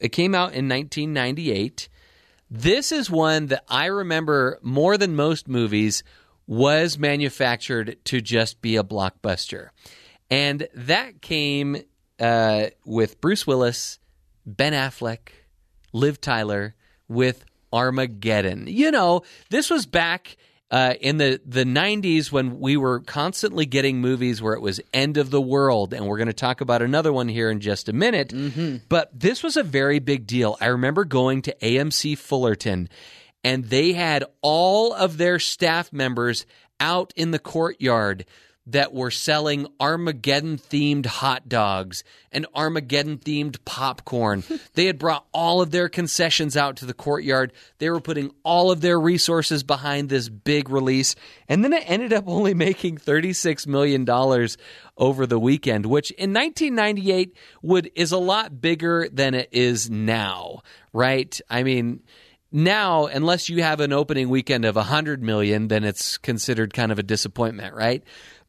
[0.00, 1.88] It came out in 1998.
[2.50, 6.02] This is one that I remember more than most movies
[6.46, 9.68] was manufactured to just be a blockbuster.
[10.30, 11.76] And that came
[12.18, 13.98] uh, with Bruce Willis,
[14.44, 15.30] Ben Affleck,
[15.92, 16.74] Liv Tyler
[17.08, 18.66] with Armageddon.
[18.66, 20.36] You know, this was back
[20.70, 25.16] uh, in the, the 90s when we were constantly getting movies where it was end
[25.16, 25.92] of the world.
[25.92, 28.32] And we're going to talk about another one here in just a minute.
[28.88, 30.56] But this was a very big deal.
[30.60, 32.88] I remember going to AMC Fullerton
[33.42, 36.46] and they had all of their staff members
[36.78, 38.24] out in the courtyard
[38.66, 44.44] that were selling Armageddon themed hot dogs and Armageddon themed popcorn.
[44.74, 47.52] they had brought all of their concessions out to the courtyard.
[47.78, 51.14] They were putting all of their resources behind this big release.
[51.48, 54.08] And then it ended up only making $36 million
[54.96, 60.60] over the weekend, which in 1998 would is a lot bigger than it is now,
[60.92, 61.40] right?
[61.48, 62.02] I mean,
[62.52, 66.98] now unless you have an opening weekend of 100 million then it's considered kind of
[66.98, 68.02] a disappointment right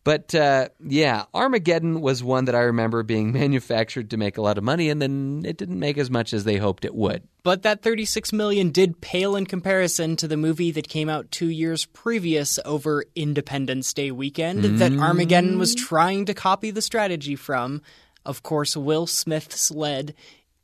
[0.03, 4.57] but uh, yeah armageddon was one that i remember being manufactured to make a lot
[4.57, 7.63] of money and then it didn't make as much as they hoped it would But
[7.63, 11.85] that 36 million did pale in comparison to the movie that came out 2 years
[11.85, 17.81] previous over Independence Day weekend that Armageddon was trying to copy the strategy from.
[18.25, 20.13] Of course, Will Smith's led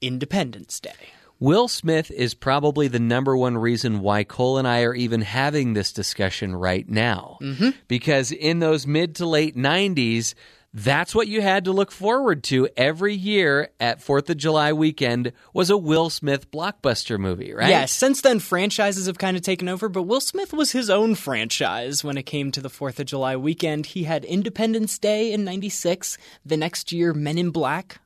[0.01, 0.91] Independence Day.
[1.39, 5.73] Will Smith is probably the number one reason why Cole and I are even having
[5.73, 7.37] this discussion right now.
[7.41, 7.69] Mm-hmm.
[7.87, 10.33] Because in those mid to late 90s,
[10.73, 15.31] that's what you had to look forward to every year at 4th of July weekend
[15.53, 17.69] was a Will Smith blockbuster movie, right?
[17.69, 21.15] Yes, since then franchises have kind of taken over, but Will Smith was his own
[21.15, 23.87] franchise when it came to the 4th of July weekend.
[23.87, 27.99] He had Independence Day in 96, the next year Men in Black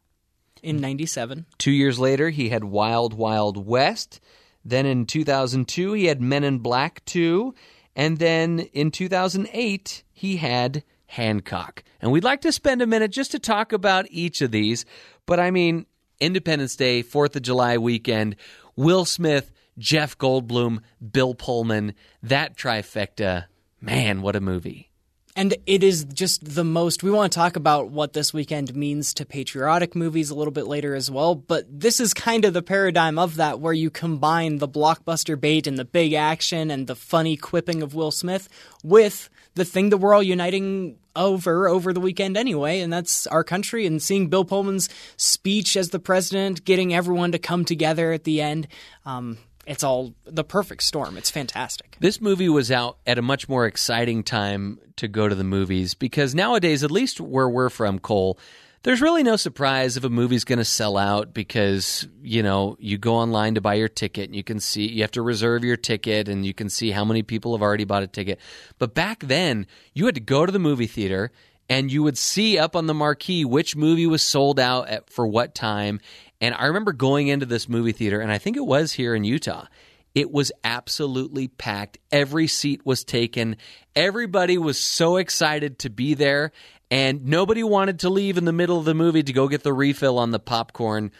[0.61, 1.45] in 97.
[1.57, 4.19] Two years later, he had Wild Wild West.
[4.63, 7.53] Then in 2002, he had Men in Black 2.
[7.95, 11.83] And then in 2008, he had Hancock.
[11.99, 14.85] And we'd like to spend a minute just to talk about each of these.
[15.25, 15.85] But I mean,
[16.19, 18.35] Independence Day, 4th of July weekend,
[18.75, 20.79] Will Smith, Jeff Goldblum,
[21.11, 23.45] Bill Pullman, that trifecta.
[23.81, 24.90] Man, what a movie.
[25.35, 27.03] And it is just the most.
[27.03, 30.67] We want to talk about what this weekend means to patriotic movies a little bit
[30.67, 34.57] later as well, but this is kind of the paradigm of that where you combine
[34.57, 38.49] the blockbuster bait and the big action and the funny quipping of Will Smith
[38.83, 43.43] with the thing that we're all uniting over over the weekend anyway, and that's our
[43.43, 48.23] country and seeing Bill Pullman's speech as the president, getting everyone to come together at
[48.23, 48.67] the end.
[49.05, 51.17] Um, it's all the perfect storm.
[51.17, 51.97] It's fantastic.
[51.99, 55.93] This movie was out at a much more exciting time to go to the movies
[55.93, 58.39] because nowadays, at least where we're from, Cole,
[58.83, 62.97] there's really no surprise if a movie's going to sell out because, you know, you
[62.97, 65.77] go online to buy your ticket and you can see, you have to reserve your
[65.77, 68.39] ticket and you can see how many people have already bought a ticket.
[68.79, 71.31] But back then, you had to go to the movie theater
[71.69, 75.27] and you would see up on the marquee which movie was sold out at, for
[75.27, 76.01] what time.
[76.41, 79.23] And I remember going into this movie theater, and I think it was here in
[79.23, 79.67] Utah.
[80.13, 81.99] It was absolutely packed.
[82.11, 83.55] Every seat was taken.
[83.95, 86.51] Everybody was so excited to be there,
[86.89, 89.71] and nobody wanted to leave in the middle of the movie to go get the
[89.71, 91.11] refill on the popcorn.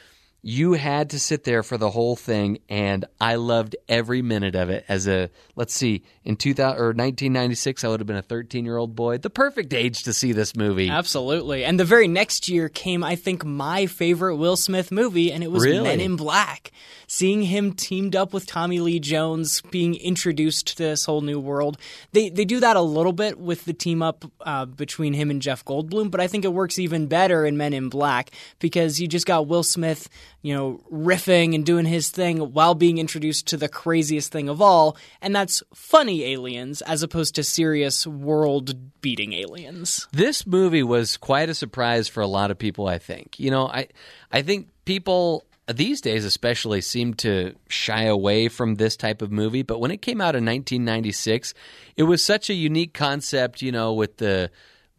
[0.43, 4.71] You had to sit there for the whole thing, and I loved every minute of
[4.71, 4.85] it.
[4.87, 8.77] As a let's see, in 2000 or 1996, I would have been a 13 year
[8.77, 10.89] old boy, the perfect age to see this movie.
[10.89, 11.63] Absolutely.
[11.63, 15.51] And the very next year came, I think, my favorite Will Smith movie, and it
[15.51, 15.83] was Really?
[15.83, 16.71] Men in Black.
[17.05, 21.77] Seeing him teamed up with Tommy Lee Jones, being introduced to this whole new world.
[22.13, 25.41] They they do that a little bit with the team up uh, between him and
[25.41, 29.07] Jeff Goldblum, but I think it works even better in Men in Black because you
[29.07, 30.07] just got Will Smith,
[30.41, 34.61] you know, riffing and doing his thing while being introduced to the craziest thing of
[34.61, 40.07] all, and that's funny aliens as opposed to serious world beating aliens.
[40.11, 43.67] this movie was quite a surprise for a lot of people i think you know
[43.67, 43.87] i
[44.31, 49.63] i think people these days especially seem to shy away from this type of movie
[49.63, 51.53] but when it came out in 1996
[51.97, 54.51] it was such a unique concept you know with the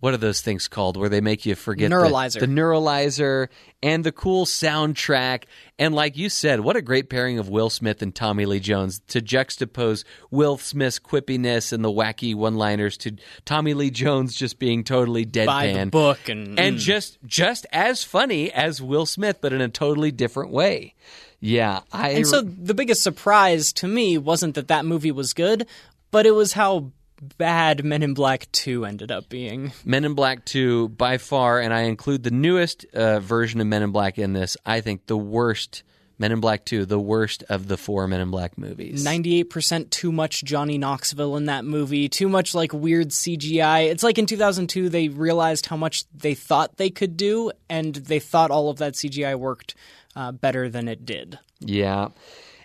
[0.02, 2.40] what are those things called where they make you forget the- Neuralizer.
[2.40, 3.46] the, neuralizer
[3.84, 5.44] and the cool soundtrack?
[5.78, 9.00] And like you said what a great pairing of will smith and tommy lee jones
[9.06, 14.58] to juxtapose will smith's quippiness and the wacky one liners to tommy lee jones just
[14.58, 15.46] being totally deadpan.
[15.46, 16.80] By the book and and mm.
[16.80, 20.94] just just as funny as will smith but in a totally different way.
[21.38, 25.68] Yeah i And so the biggest surprise to me wasn't that that movie was good,
[26.10, 26.90] but it was how
[27.38, 29.72] bad Men in Black 2 ended up being.
[29.84, 33.82] Men in Black 2 by far, and I include the newest uh, version of Men
[33.82, 34.56] in Black in this.
[34.66, 35.82] I think the worst
[36.18, 39.04] Men in Black 2, the worst of the four Men in Black movies.
[39.04, 43.90] 98% too much Johnny Knoxville in that movie, too much like weird CGI.
[43.90, 48.20] It's like in 2002 they realized how much they thought they could do, and they
[48.20, 49.74] thought all of that CGI worked
[50.14, 51.38] uh, better than it did.
[51.60, 52.08] Yeah.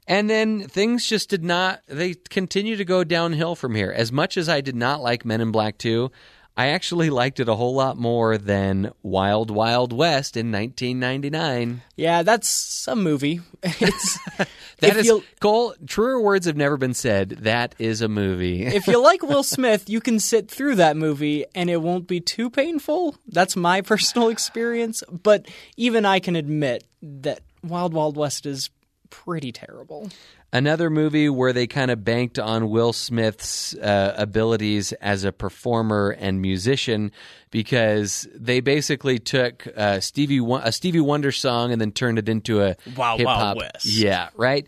[0.08, 3.92] And then things just did not, they continue to go downhill from here.
[3.92, 6.10] As much as I did not like Men in Black 2,
[6.56, 11.84] I actually liked it a whole lot more than Wild Wild West in 1999.
[11.96, 13.42] Yeah, that's a movie.
[13.64, 14.18] It's
[14.80, 15.76] That you Cole.
[15.88, 17.30] Truer words have never been said.
[17.30, 18.66] That is a movie.
[18.66, 22.20] if you like Will Smith, you can sit through that movie and it won't be
[22.20, 23.16] too painful.
[23.28, 28.70] That's my personal experience, but even I can admit that Wild Wild West is
[29.10, 30.10] pretty terrible.
[30.54, 36.16] Another movie where they kind of banked on Will Smith's uh, abilities as a performer
[36.18, 37.12] and musician
[37.52, 42.30] because they basically took uh, Stevie Won- a Stevie Wonder song and then turned it
[42.30, 43.58] into a Wild Wild hip hop.
[43.58, 43.86] West.
[43.86, 44.68] Yeah, right.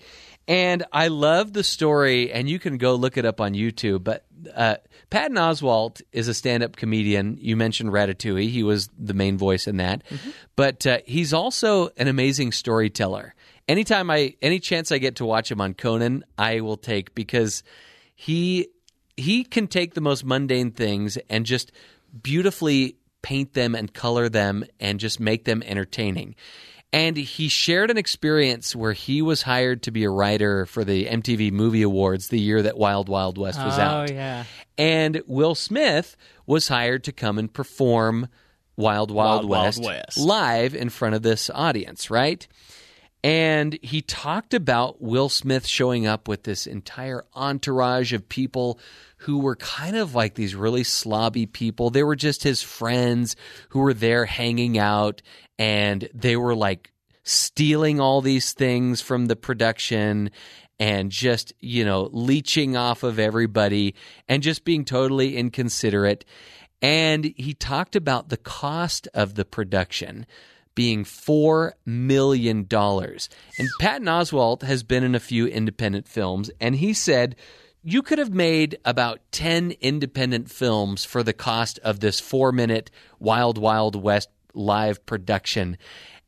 [0.50, 4.04] And I love the story, and you can go look it up on YouTube.
[4.04, 4.26] But
[4.56, 4.78] uh,
[5.12, 7.38] Patton Oswalt is a stand-up comedian.
[7.40, 10.02] You mentioned Ratatouille; he was the main voice in that.
[10.56, 13.36] But uh, he's also an amazing storyteller.
[13.70, 17.62] Anytime I, any chance I get to watch him on Conan, I will take because
[18.16, 18.68] he
[19.16, 21.72] he can take the most mundane things and just
[22.24, 26.36] beautifully paint them and color them and just make them entertaining.
[26.92, 31.06] And he shared an experience where he was hired to be a writer for the
[31.06, 34.10] MTV Movie Awards the year that Wild Wild West was oh, out.
[34.10, 34.46] Oh yeah.
[34.80, 38.28] And Will Smith was hired to come and perform
[38.80, 40.18] Wild Wild, Wild Wild West, West.
[40.18, 42.48] live in front of this audience, right?
[43.24, 48.80] And he talked about Will Smith showing up with this entire entourage of people
[49.18, 51.90] who were kind of like these really slobby people.
[51.90, 53.36] They were just his friends
[53.70, 55.22] who were there hanging out
[55.58, 60.32] and they were like stealing all these things from the production
[60.80, 63.96] and just, you know, leeching off of everybody
[64.30, 66.24] and just being totally inconsiderate.
[66.82, 70.26] And he talked about the cost of the production
[70.76, 72.68] being $4 million.
[72.72, 77.36] And Patton Oswalt has been in a few independent films, and he said,
[77.84, 82.92] you could have made about 10 independent films for the cost of this four minute
[83.20, 85.78] Wild Wild West live production.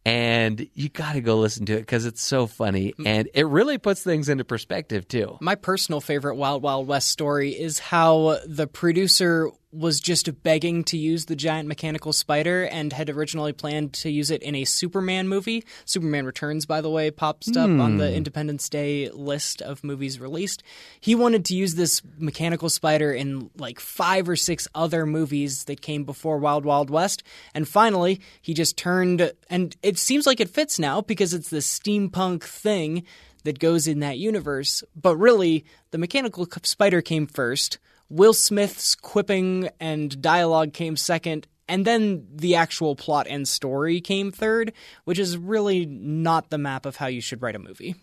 [0.03, 2.93] And you got to go listen to it because it's so funny.
[3.05, 5.37] And it really puts things into perspective, too.
[5.41, 10.97] My personal favorite Wild Wild West story is how the producer was just begging to
[10.97, 15.27] use the giant mechanical spider and had originally planned to use it in a Superman
[15.27, 15.63] movie.
[15.85, 18.15] Superman Returns, by the way, pops up on the hmm.
[18.15, 20.61] Independence Day list of movies released.
[20.99, 25.81] He wanted to use this mechanical spider in like five or six other movies that
[25.81, 27.23] came before Wild Wild West.
[27.53, 31.79] And finally, he just turned, and it seems like it fits now because it's this
[31.79, 33.03] steampunk thing
[33.43, 34.83] that goes in that universe.
[34.95, 37.79] But really, the mechanical spider came first.
[38.11, 44.33] Will Smith's quipping and dialogue came second, and then the actual plot and story came
[44.33, 44.73] third,
[45.05, 47.95] which is really not the map of how you should write a movie.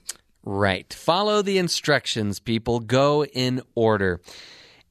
[0.43, 0.91] Right.
[0.95, 2.81] Follow the instructions, people.
[2.81, 4.23] Go in order.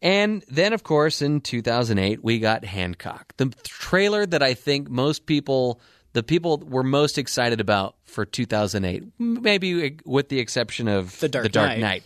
[0.03, 5.25] And then, of course, in 2008, we got Hancock, the trailer that I think most
[5.25, 5.82] people,
[6.13, 11.51] the people were most excited about for 2008, maybe with the exception of The Dark
[11.56, 11.80] Knight.
[11.80, 12.03] Knight.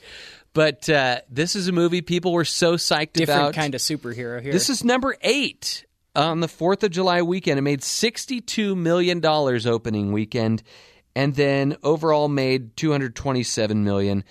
[0.53, 3.13] But uh, this is a movie people were so psyched about.
[3.13, 3.53] Different about.
[3.53, 4.51] kind of superhero here.
[4.51, 5.85] This is number eight
[6.15, 7.57] on the Fourth of July weekend.
[7.57, 10.63] It made sixty-two million dollars opening weekend,
[11.15, 14.25] and then overall made two hundred twenty-seven million.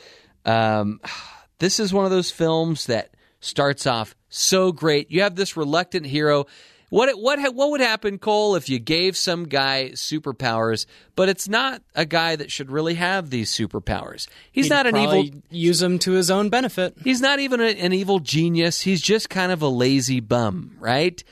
[0.44, 1.00] Um,
[1.58, 5.10] this is one of those films that starts off so great.
[5.10, 6.46] You have this reluctant hero.
[6.90, 11.82] What what what would happen, Cole, if you gave some guy superpowers, but it's not
[11.94, 14.28] a guy that should really have these superpowers?
[14.50, 16.96] He's He'd not an evil Use him to his own benefit.
[17.02, 18.80] He's not even a, an evil genius.
[18.80, 21.22] He's just kind of a lazy bum, right?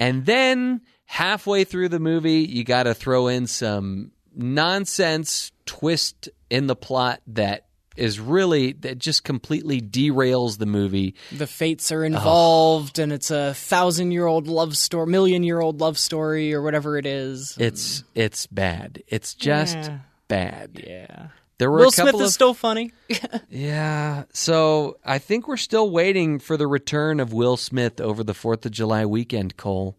[0.00, 6.66] And then halfway through the movie, you got to throw in some nonsense twist in
[6.66, 7.66] the plot that
[7.96, 11.14] is really that just completely derails the movie.
[11.32, 16.98] The fates are involved, and it's a thousand-year-old love story, million-year-old love story, or whatever
[16.98, 17.56] it is.
[17.58, 19.02] It's it's bad.
[19.08, 19.98] It's just Yeah.
[20.28, 20.82] bad.
[20.86, 21.26] yeah.
[21.58, 22.90] There were Will Smith of is still funny.
[23.48, 24.24] Yeah.
[24.32, 28.66] So I think we're still waiting for the return of Will Smith over the 4th
[28.66, 29.96] of July weekend, Cole.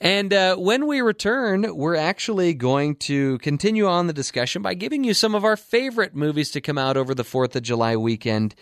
[0.00, 5.04] And uh, when we return, we're actually going to continue on the discussion by giving
[5.04, 8.54] you some of our favorite movies to come out over the 4th of July weekend,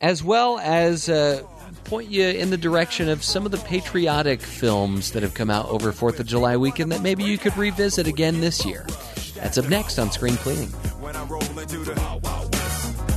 [0.00, 1.42] as well as uh,
[1.84, 5.68] point you in the direction of some of the patriotic films that have come out
[5.68, 8.86] over 4th of July weekend that maybe you could revisit again this year.
[9.34, 10.68] That's up next on Screen Cleaning.
[11.00, 11.94] When I roll into the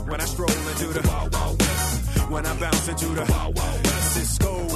[0.07, 1.01] when I stroll into the
[2.29, 3.25] when I bounce into the
[4.13, 4.72] Cisco.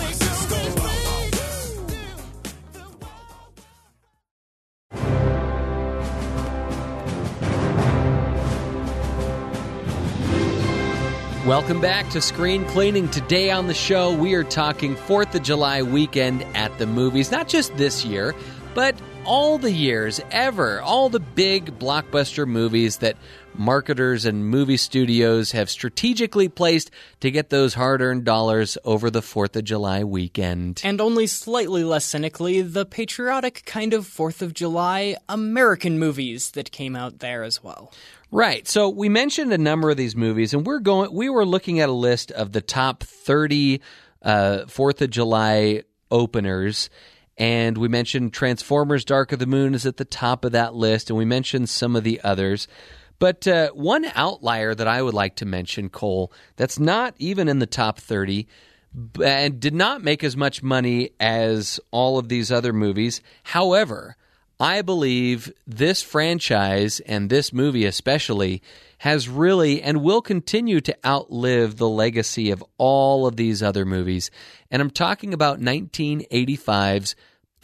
[11.48, 13.08] Welcome back to Screen Cleaning.
[13.08, 17.32] Today on the show, we are talking 4th of July weekend at the movies.
[17.32, 18.36] Not just this year,
[18.76, 20.82] but all the years ever.
[20.82, 23.16] All the big blockbuster movies that
[23.54, 26.91] marketers and movie studios have strategically placed
[27.22, 30.82] to get those hard earned dollars over the 4th of July weekend.
[30.84, 36.72] And only slightly less cynically, the patriotic kind of 4th of July American movies that
[36.72, 37.93] came out there as well.
[38.30, 38.67] Right.
[38.67, 41.13] So we mentioned a number of these movies, and we're going.
[41.13, 43.82] We were looking at a list of the top thirty
[44.21, 46.89] uh, Fourth of July openers,
[47.38, 51.09] and we mentioned Transformers: Dark of the Moon is at the top of that list,
[51.09, 52.67] and we mentioned some of the others.
[53.17, 57.59] But uh, one outlier that I would like to mention, Cole, that's not even in
[57.59, 58.49] the top thirty,
[59.23, 63.21] and did not make as much money as all of these other movies.
[63.43, 64.17] However.
[64.60, 68.64] I believe this franchise and this movie especially
[68.99, 74.32] has really and will continue to outlive the legacy of all of these other movies.
[74.72, 77.16] And I'm talking about 1985's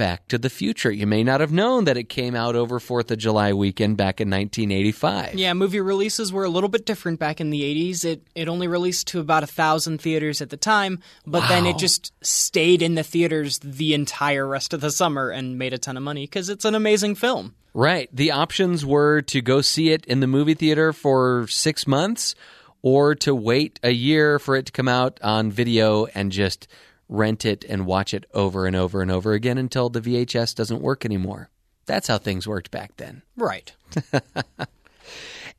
[0.04, 0.92] Back to the Future.
[0.92, 4.20] You may not have known that it came out over 4th of July weekend back
[4.20, 5.36] in 1985.
[5.36, 8.04] Yeah, movie releases were a little bit different back in the 80s.
[8.04, 11.78] It it only released to about a thousand theaters at the time, but then it
[11.78, 15.96] just stayed in the theaters the entire rest of the summer and made a ton
[15.96, 17.56] of money because it's an amazing film.
[17.74, 18.10] Right.
[18.12, 22.36] The options were to go see it in the movie theater for six months
[22.82, 26.68] or to wait a year for it to come out on video and just
[27.14, 30.82] rent it and watch it over and over and over again until the VHS doesn't
[30.82, 31.50] work anymore.
[31.86, 33.22] That's how things worked back then.
[33.38, 33.74] Right.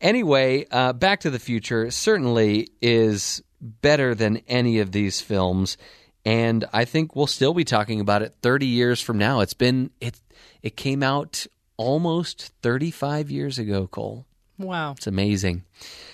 [0.00, 5.78] Anyway, uh, Back to the Future certainly is better than any of these films,
[6.26, 9.40] and I think we'll still be talking about it 30 years from now.
[9.40, 10.20] It's been it
[10.62, 11.46] it came out
[11.76, 14.26] almost 35 years ago, Cole.
[14.58, 14.92] Wow.
[14.92, 15.64] It's amazing.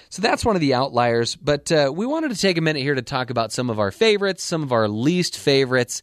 [0.09, 1.37] So that's one of the outliers.
[1.37, 3.91] But uh, we wanted to take a minute here to talk about some of our
[3.91, 6.03] favorites, some of our least favorites.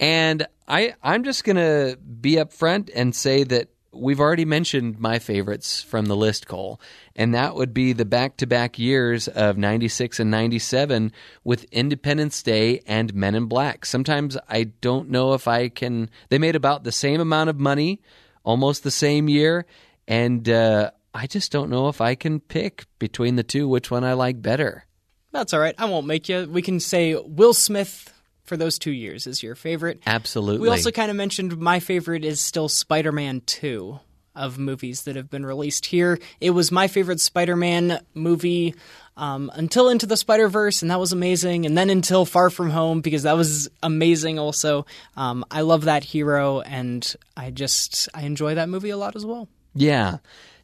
[0.00, 5.18] And I, I'm just going to be upfront and say that we've already mentioned my
[5.18, 6.80] favorites from the list, Cole.
[7.14, 11.12] And that would be the back to back years of 96 and 97
[11.44, 13.86] with Independence Day and Men in Black.
[13.86, 16.10] Sometimes I don't know if I can.
[16.28, 18.00] They made about the same amount of money,
[18.42, 19.66] almost the same year.
[20.08, 24.02] And uh, I just don't know if I can pick between the two which one
[24.02, 24.84] I like better.
[25.30, 25.74] That's all right.
[25.78, 26.48] I won't make you.
[26.50, 28.12] We can say Will Smith
[28.44, 30.00] for those two years is your favorite.
[30.06, 30.60] Absolutely.
[30.60, 33.98] We also kind of mentioned my favorite is still Spider Man 2
[34.34, 36.18] of movies that have been released here.
[36.40, 38.74] It was my favorite Spider Man movie
[39.16, 41.66] um, until Into the Spider Verse, and that was amazing.
[41.66, 44.86] And then until Far From Home, because that was amazing also.
[45.16, 49.24] Um, I love that hero, and I just, I enjoy that movie a lot as
[49.24, 49.48] well.
[49.74, 50.18] Yeah.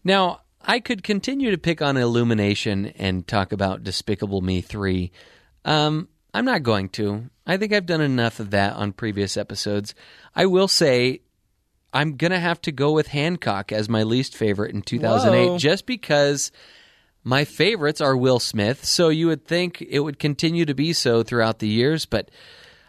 [0.05, 5.11] Now, I could continue to pick on Illumination and talk about Despicable Me 3.
[5.65, 7.31] Um, I'm not going to.
[7.47, 9.95] I think I've done enough of that on previous episodes.
[10.35, 11.23] I will say
[11.93, 15.59] I'm going to have to go with Hancock as my least favorite in 2008 Whoa.
[15.59, 16.53] just because
[17.25, 18.85] my favorites are Will Smith.
[18.85, 22.31] So you would think it would continue to be so throughout the years, but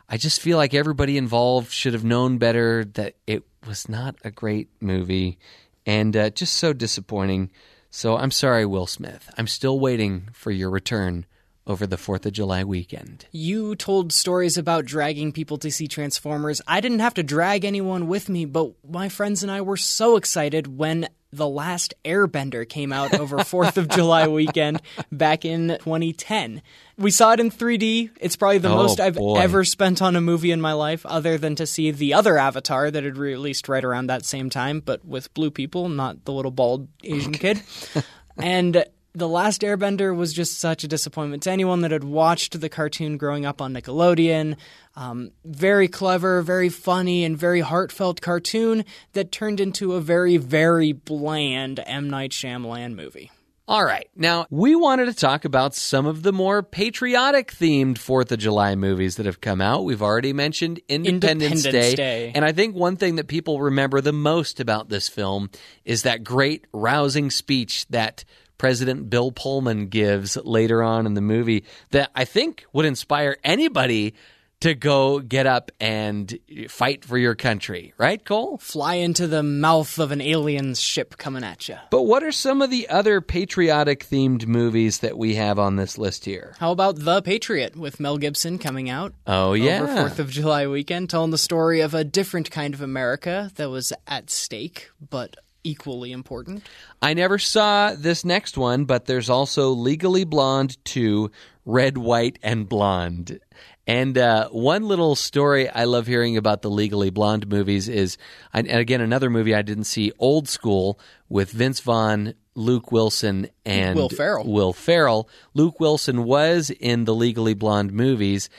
[0.09, 4.31] I just feel like everybody involved should have known better that it was not a
[4.31, 5.37] great movie
[5.85, 7.51] and uh, just so disappointing.
[7.89, 9.29] So I'm sorry, Will Smith.
[9.37, 11.25] I'm still waiting for your return
[11.67, 13.25] over the 4th of July weekend.
[13.31, 16.61] You told stories about dragging people to see Transformers.
[16.67, 20.15] I didn't have to drag anyone with me, but my friends and I were so
[20.15, 26.61] excited when The Last Airbender came out over 4th of July weekend back in 2010.
[26.97, 28.09] We saw it in 3D.
[28.19, 29.37] It's probably the Oh, most I've boy.
[29.39, 32.91] ever spent on a movie in my life, other than to see the other Avatar
[32.91, 36.51] that had released right around that same time, but with blue people, not the little
[36.51, 37.61] bald Asian kid.
[38.37, 42.69] And the last Airbender was just such a disappointment to anyone that had watched the
[42.69, 44.57] cartoon growing up on Nickelodeon.
[44.95, 50.93] Um, very clever, very funny, and very heartfelt cartoon that turned into a very, very
[50.93, 52.09] bland M.
[52.09, 53.31] Night Shyamalan movie.
[53.67, 54.09] All right.
[54.17, 58.75] Now, we wanted to talk about some of the more patriotic themed 4th of July
[58.75, 59.85] movies that have come out.
[59.85, 61.95] We've already mentioned Independence, Independence Day.
[61.95, 62.31] Day.
[62.35, 65.49] And I think one thing that people remember the most about this film
[65.85, 68.25] is that great, rousing speech that
[68.61, 74.13] President Bill Pullman gives later on in the movie that I think would inspire anybody
[74.59, 76.37] to go get up and
[76.69, 77.95] fight for your country.
[77.97, 78.59] Right, Cole?
[78.59, 81.77] Fly into the mouth of an alien ship coming at you.
[81.89, 85.97] But what are some of the other patriotic themed movies that we have on this
[85.97, 86.53] list here?
[86.59, 89.15] How about The Patriot with Mel Gibson coming out?
[89.25, 89.81] Oh, yeah.
[89.81, 93.71] Over 4th of July weekend, telling the story of a different kind of America that
[93.71, 96.67] was at stake, but equally important.
[97.01, 101.31] I never saw this next one, but there's also Legally Blonde 2,
[101.65, 103.39] Red, White, and Blonde.
[103.87, 108.17] And uh, one little story I love hearing about the Legally Blonde movies is,
[108.53, 110.99] and again, another movie I didn't see, Old School,
[111.29, 114.51] with Vince Vaughn, Luke Wilson, and Will Ferrell.
[114.51, 115.29] Will Ferrell.
[115.53, 118.49] Luke Wilson was in the Legally Blonde movies,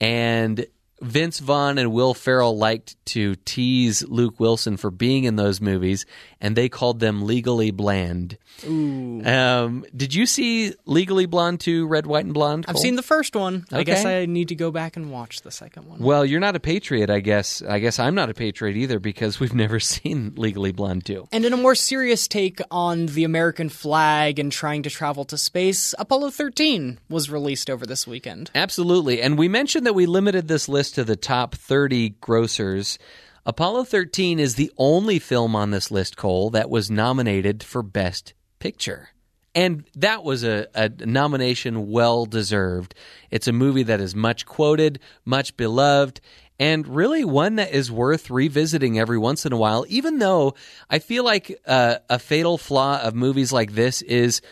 [0.00, 0.66] and
[1.00, 6.04] Vince Vaughn and Will Ferrell liked to tease Luke Wilson for being in those movies,
[6.40, 8.38] and they called them Legally Bland.
[8.64, 12.66] Um, did you see Legally Blonde 2, Red, White, and Blonde?
[12.68, 13.66] I've seen the first one.
[13.72, 16.00] I guess I need to go back and watch the second one.
[16.00, 17.62] Well, you're not a patriot, I guess.
[17.62, 21.28] I guess I'm not a patriot either because we've never seen Legally Blonde 2.
[21.32, 25.38] And in a more serious take on the American flag and trying to travel to
[25.38, 28.50] space, Apollo 13 was released over this weekend.
[28.54, 29.22] Absolutely.
[29.22, 32.98] And we mentioned that we limited this list to the top 30 grossers.
[33.46, 38.34] Apollo 13 is the only film on this list, Cole, that was nominated for Best
[38.58, 39.10] Picture.
[39.54, 42.94] And that was a, a nomination well deserved.
[43.30, 46.20] It's a movie that is much quoted, much beloved,
[46.58, 50.54] and really one that is worth revisiting every once in a while, even though
[50.90, 54.42] I feel like uh, a fatal flaw of movies like this is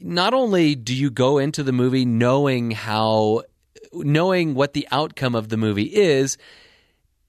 [0.00, 3.42] not only do you go into the movie knowing how
[3.92, 6.36] knowing what the outcome of the movie is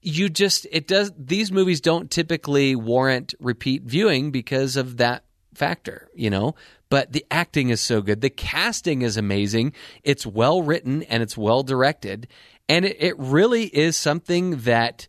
[0.06, 6.08] you just it does these movies don't typically warrant repeat viewing because of that factor
[6.14, 6.54] you know?
[6.88, 8.20] But the acting is so good.
[8.20, 9.72] The casting is amazing.
[10.04, 12.28] It's well written and it's well directed.
[12.68, 15.08] And it, it really is something that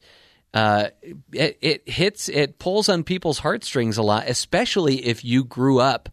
[0.54, 0.88] uh,
[1.32, 6.10] it, it hits it pulls on people's heartstrings a lot especially if you grew up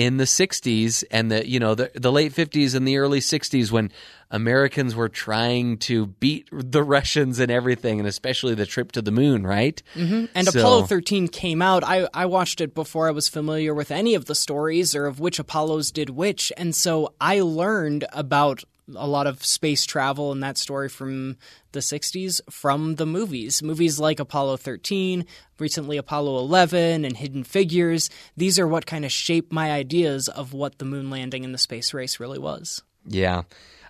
[0.00, 3.70] in the 60s and the you know the, the late 50s and the early 60s
[3.70, 3.92] when
[4.30, 9.10] Americans were trying to beat the Russians and everything and especially the trip to the
[9.10, 10.24] moon right mm-hmm.
[10.34, 11.84] And So- Apollo 13 came out.
[11.84, 15.20] I, I watched it before I was familiar with any of the stories or of
[15.20, 16.50] which Apollos did which.
[16.56, 18.64] And so I learned about
[18.96, 21.36] a lot of space travel and that story from
[21.72, 23.62] the 60s from the movies.
[23.62, 25.24] Movies like Apollo 13,
[25.58, 28.10] recently Apollo 11, and Hidden Figures.
[28.36, 31.58] These are what kind of shaped my ideas of what the moon landing and the
[31.58, 32.82] space race really was.
[33.06, 33.42] Yeah.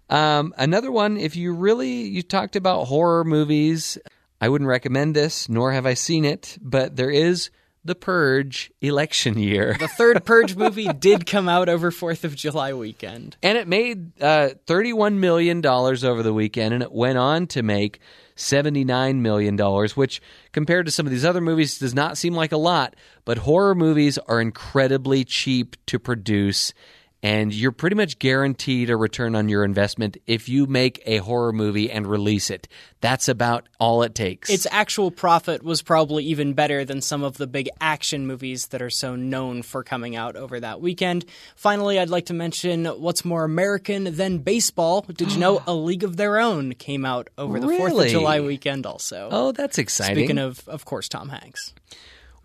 [0.09, 3.97] Um, another one, if you really you talked about horror movies,
[4.41, 7.51] I wouldn't recommend this, nor have I seen it, but there is
[7.83, 9.75] The Purge election year.
[9.79, 13.39] The third Purge movie did come out over 4th of July weekend.
[13.43, 18.01] And it made uh, $31 million over the weekend, and it went on to make
[18.37, 19.57] $79 million,
[19.95, 20.21] which
[20.53, 23.75] compared to some of these other movies does not seem like a lot, but horror
[23.75, 26.75] movies are incredibly cheap to produce.
[27.23, 31.53] And you're pretty much guaranteed a return on your investment if you make a horror
[31.53, 32.67] movie and release it.
[33.03, 34.49] That's about all it takes.
[34.49, 38.81] its actual profit was probably even better than some of the big action movies that
[38.81, 41.27] are so known for coming out over that weekend.
[41.57, 45.03] Finally, I'd like to mention what's more American than baseball.
[45.03, 48.41] Did you know A League of Their Own came out over the 4th of July
[48.41, 49.29] weekend also?
[49.31, 50.17] oh, that's exciting.
[50.17, 51.75] Speaking of, of course, Tom Hanks.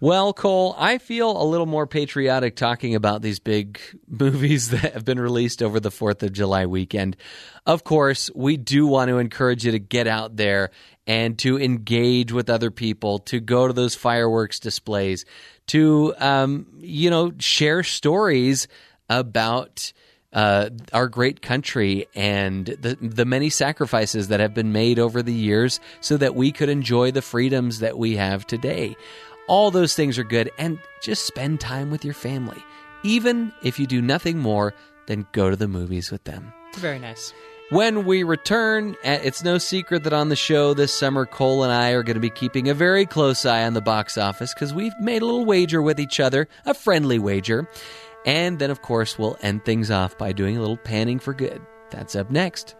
[0.05, 5.03] Well, Cole, I feel a little more patriotic talking about these big movies that have
[5.03, 7.17] been released over the 4th of July weekend.
[7.65, 10.69] Of course, we do want to encourage you to get out there
[11.07, 15.25] and to engage with other people, to go to those fireworks displays,
[15.69, 18.67] to, um, you know, share stories
[19.09, 19.91] about
[20.33, 25.33] uh, our great country and the the many sacrifices that have been made over the
[25.33, 28.95] years so that we could enjoy the freedoms that we have today.
[29.47, 32.63] All those things are good, and just spend time with your family,
[33.03, 34.73] even if you do nothing more
[35.07, 36.51] than go to the movies with them.
[36.75, 37.33] Very nice.
[37.69, 41.73] When we return, uh, it's no secret that on the show this summer, Cole and
[41.73, 44.71] I are going to be keeping a very close eye on the box office because
[44.71, 47.67] we've made a little wager with each other, a friendly wager.
[48.23, 51.59] And then, of course, we'll end things off by doing a little panning for good.
[51.89, 52.75] That's up next.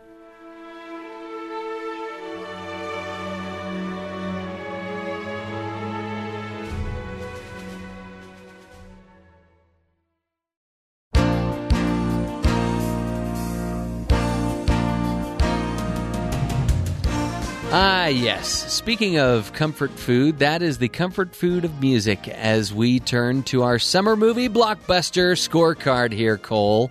[17.78, 18.72] Ah, yes.
[18.74, 23.64] Speaking of comfort food, that is the comfort food of music as we turn to
[23.64, 26.90] our summer movie blockbuster scorecard here, Cole.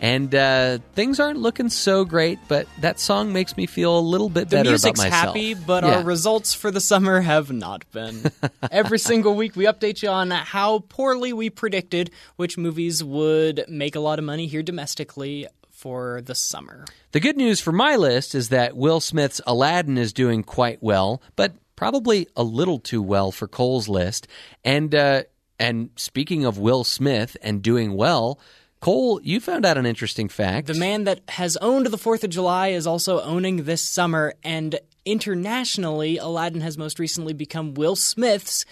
[0.00, 4.28] And uh, things aren't looking so great, but that song makes me feel a little
[4.28, 5.26] bit The better music's about myself.
[5.36, 5.96] happy, but Yeah.
[5.98, 8.30] our results for the summer have not been.
[8.72, 13.94] Every single week, we update you on how poorly we predicted which movies would make
[13.94, 15.46] a lot of money here domestically
[15.78, 16.84] for the summer.
[17.12, 21.22] The good news for my list is that Will Smith's Aladdin is doing quite well,
[21.36, 24.26] but probably a little too well for Cole's list.
[24.64, 25.22] And uh,
[25.60, 28.40] And speaking of Will Smith and doing well,
[28.80, 30.66] Cole, you found out an interesting fact.
[30.66, 34.78] The man that has owned the 4th of July is also owning this summer, and
[35.04, 38.64] internationally, Aladdin has most recently become Will Smith's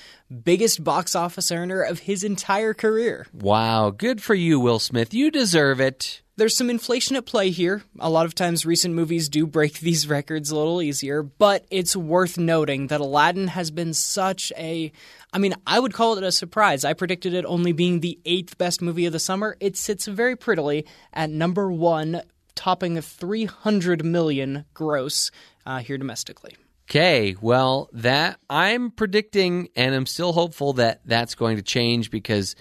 [0.44, 3.26] biggest box office earner of his entire career.
[3.32, 5.14] Wow, good for you, Will Smith.
[5.14, 6.22] You deserve it.
[6.38, 7.82] There's some inflation at play here.
[7.98, 11.96] A lot of times, recent movies do break these records a little easier, but it's
[11.96, 14.92] worth noting that Aladdin has been such a.
[15.32, 16.84] I mean, I would call it a surprise.
[16.84, 19.56] I predicted it only being the eighth best movie of the summer.
[19.60, 20.84] It sits very prettily
[21.14, 22.20] at number one,
[22.54, 25.30] topping 300 million gross
[25.64, 26.54] uh, here domestically.
[26.88, 32.54] Okay, well, that I'm predicting and I'm still hopeful that that's going to change because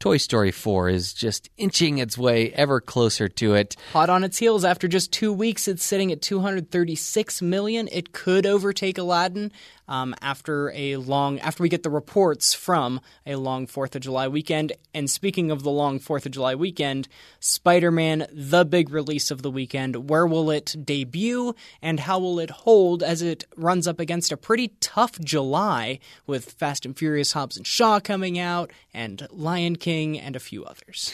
[0.00, 3.76] Toy Story 4 is just inching its way ever closer to it.
[3.92, 7.86] Hot on its heels after just two weeks, it's sitting at 236 million.
[7.92, 9.52] It could overtake Aladdin
[9.90, 14.28] um, after a long after we get the reports from a long Fourth of July
[14.28, 14.72] weekend.
[14.94, 17.08] And speaking of the long Fourth of July weekend,
[17.40, 20.08] Spider-Man: The big release of the weekend.
[20.08, 24.36] Where will it debut, and how will it hold as it runs up against a
[24.38, 30.18] pretty tough July with Fast and Furious: Hobbs and Shaw coming out, and Lion King,
[30.18, 31.12] and a few others.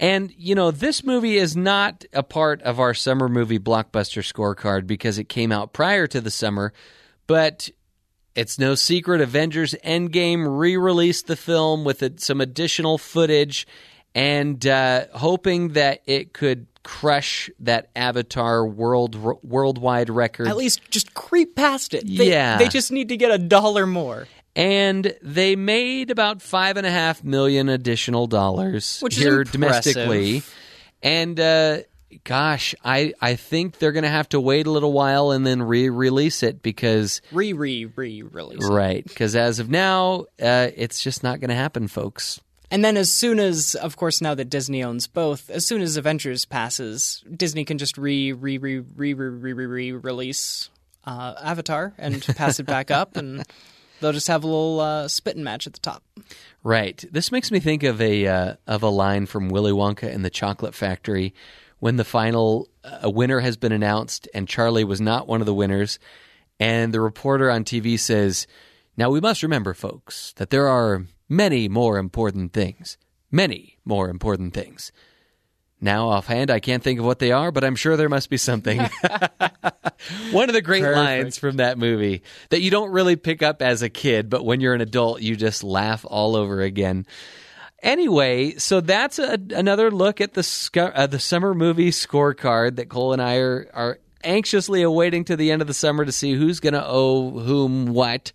[0.00, 4.86] And, you know, this movie is not a part of our summer movie blockbuster scorecard
[4.86, 6.72] because it came out prior to the summer,
[7.26, 7.68] but
[8.34, 13.66] it's no secret Avengers Endgame re released the film with some additional footage
[14.14, 20.48] and uh, hoping that it could crush that Avatar world worldwide record.
[20.48, 22.04] At least just creep past it.
[22.06, 22.56] They, Yeah.
[22.58, 24.26] they just need to get a dollar more.
[24.56, 30.42] and they made about five and a half million additional dollars Which here domestically.
[31.02, 31.78] And uh,
[32.24, 35.62] gosh, I I think they're going to have to wait a little while and then
[35.62, 38.64] re-release it because Re re re release.
[38.68, 42.40] right because as of now, uh, it's just not going to happen, folks.
[42.70, 45.96] And then as soon as, of course, now that Disney owns both, as soon as
[45.96, 50.68] Avengers passes, Disney can just re re re re re re re re release
[51.04, 53.42] uh, Avatar and pass it back up, and
[54.00, 56.02] they'll just have a little uh, spitting match at the top.
[56.62, 57.02] Right.
[57.10, 60.28] This makes me think of a uh, of a line from Willy Wonka and the
[60.30, 61.32] Chocolate Factory
[61.78, 65.54] when the final uh, winner has been announced and Charlie was not one of the
[65.54, 65.98] winners
[66.60, 68.46] and the reporter on TV says,
[68.96, 72.98] "Now we must remember folks that there are many more important things.
[73.30, 74.92] Many more important things."
[75.80, 78.36] Now, offhand, I can't think of what they are, but I'm sure there must be
[78.36, 78.80] something.
[80.32, 80.96] One of the great Perfect.
[80.96, 84.60] lines from that movie that you don't really pick up as a kid, but when
[84.60, 87.06] you're an adult, you just laugh all over again.
[87.82, 93.12] Anyway, so that's a, another look at the uh, the summer movie scorecard that Cole
[93.12, 96.58] and I are, are anxiously awaiting to the end of the summer to see who's
[96.58, 98.32] going to owe whom what.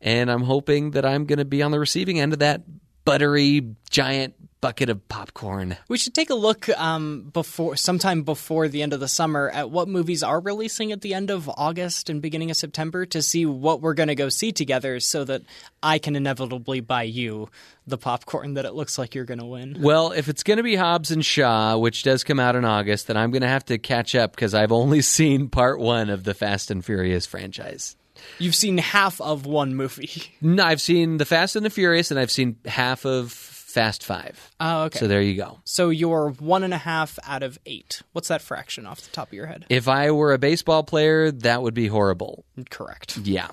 [0.00, 2.62] And I'm hoping that I'm going to be on the receiving end of that
[3.04, 5.76] buttery giant bucket of popcorn.
[5.88, 9.70] We should take a look um, before sometime before the end of the summer at
[9.70, 13.46] what movies are releasing at the end of August and beginning of September to see
[13.46, 15.42] what we're going to go see together, so that
[15.82, 17.48] I can inevitably buy you
[17.86, 19.76] the popcorn that it looks like you're going to win.
[19.80, 23.06] Well, if it's going to be Hobbs and Shaw, which does come out in August,
[23.06, 26.24] then I'm going to have to catch up because I've only seen part one of
[26.24, 27.96] the Fast and Furious franchise.
[28.38, 30.22] You've seen half of one movie.
[30.40, 34.52] No, I've seen the Fast and the Furious, and I've seen half of Fast Five.
[34.58, 35.00] Oh, okay.
[35.00, 35.60] So there you go.
[35.64, 38.00] So you're one and a half out of eight.
[38.12, 39.66] What's that fraction off the top of your head?
[39.68, 42.46] If I were a baseball player, that would be horrible.
[42.70, 43.18] Correct.
[43.18, 43.48] Yeah.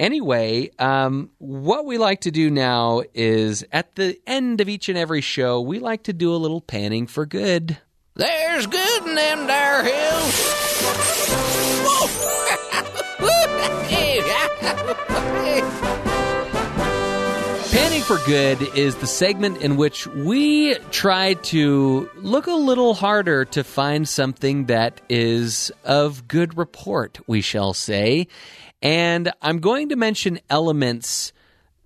[0.00, 4.98] Anyway, um, what we like to do now is at the end of each and
[4.98, 7.78] every show, we like to do a little panning for good.
[8.16, 10.42] There's good in them there hills.
[17.76, 23.44] Panning for Good is the segment in which we try to look a little harder
[23.44, 28.28] to find something that is of good report, we shall say.
[28.80, 31.34] And I'm going to mention elements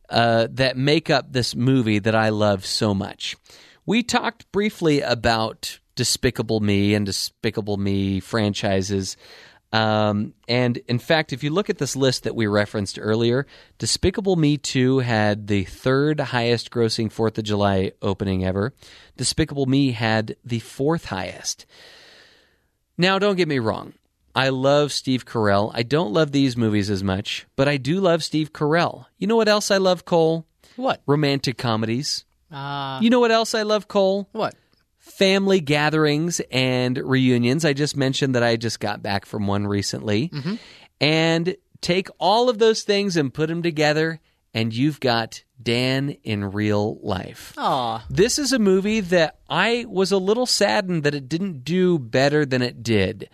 [0.09, 3.36] uh, that make up this movie that I love so much.
[3.84, 9.16] We talked briefly about Despicable Me and Despicable Me franchises.
[9.73, 13.47] Um, and in fact, if you look at this list that we referenced earlier,
[13.79, 18.73] Despicable Me 2 had the third highest grossing 4th of July opening ever.
[19.16, 21.66] Despicable Me had the fourth highest.
[22.99, 23.95] Now, don't get me wrong.
[24.35, 25.71] I love Steve Carell.
[25.75, 29.07] I don't love these movies as much, but I do love Steve Carell.
[29.18, 30.47] You know what else I love, Cole?
[30.77, 31.01] What?
[31.07, 32.25] Romantic comedies.
[32.51, 34.29] Uh, You know what else I love, Cole?
[34.33, 34.55] what?
[35.11, 37.64] Family gatherings and reunions.
[37.64, 40.28] I just mentioned that I just got back from one recently.
[40.28, 40.54] Mm-hmm.
[41.00, 44.20] And take all of those things and put them together,
[44.52, 47.54] and you've got Dan in real life.
[47.56, 48.04] Aw.
[48.11, 52.44] This is a movie that I was a little saddened that it didn't do better
[52.44, 53.28] than it did.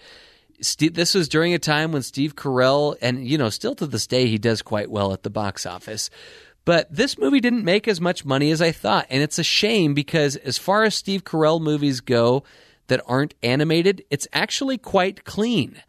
[0.60, 4.06] Steve, this was during a time when Steve Carell, and you know, still to this
[4.06, 6.08] day, he does quite well at the box office.
[6.66, 9.94] But this movie didn't make as much money as I thought, and it's a shame
[9.94, 12.42] because as far as Steve Carell movies go
[12.88, 15.80] that aren't animated, it's actually quite clean.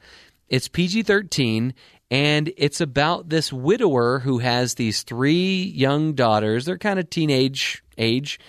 [0.49, 1.73] It's PG 13,
[2.11, 6.65] and it's about this widower who has these three young daughters.
[6.65, 8.39] They're kind of teenage age,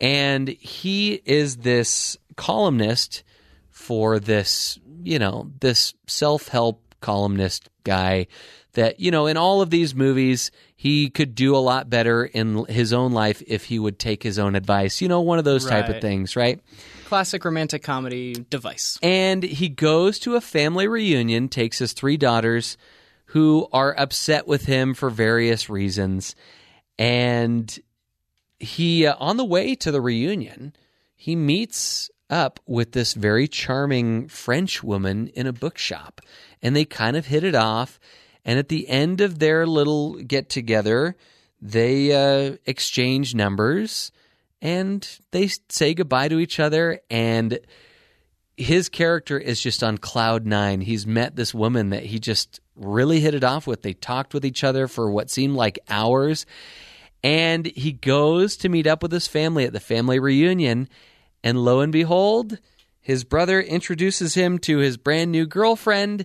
[0.00, 3.22] and he is this columnist
[3.70, 8.26] for this, you know, this self help columnist guy
[8.72, 10.50] that, you know, in all of these movies,
[10.80, 14.38] he could do a lot better in his own life if he would take his
[14.38, 15.00] own advice.
[15.00, 16.60] You know, one of those type of things, right?
[17.06, 18.96] Classic romantic comedy device.
[19.02, 22.78] And he goes to a family reunion, takes his three daughters
[23.24, 26.36] who are upset with him for various reasons.
[26.96, 27.76] And
[28.60, 30.76] he, uh, on the way to the reunion,
[31.16, 36.20] he meets up with this very charming French woman in a bookshop.
[36.62, 37.98] And they kind of hit it off.
[38.48, 41.16] And at the end of their little get together,
[41.60, 44.10] they uh, exchange numbers
[44.62, 47.00] and they say goodbye to each other.
[47.10, 47.58] And
[48.56, 50.80] his character is just on cloud nine.
[50.80, 53.82] He's met this woman that he just really hit it off with.
[53.82, 56.46] They talked with each other for what seemed like hours.
[57.22, 60.88] And he goes to meet up with his family at the family reunion.
[61.44, 62.60] And lo and behold,
[63.02, 66.24] his brother introduces him to his brand new girlfriend,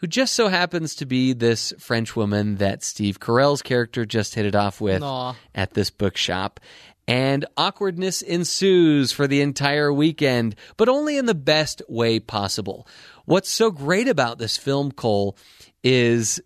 [0.00, 4.46] who just so happens to be this French woman that Steve Carell's character just hit
[4.46, 5.36] it off with Aw.
[5.54, 6.58] at this bookshop.
[7.06, 12.86] And awkwardness ensues for the entire weekend, but only in the best way possible.
[13.26, 15.36] What's so great about this film, Cole,
[15.82, 16.40] is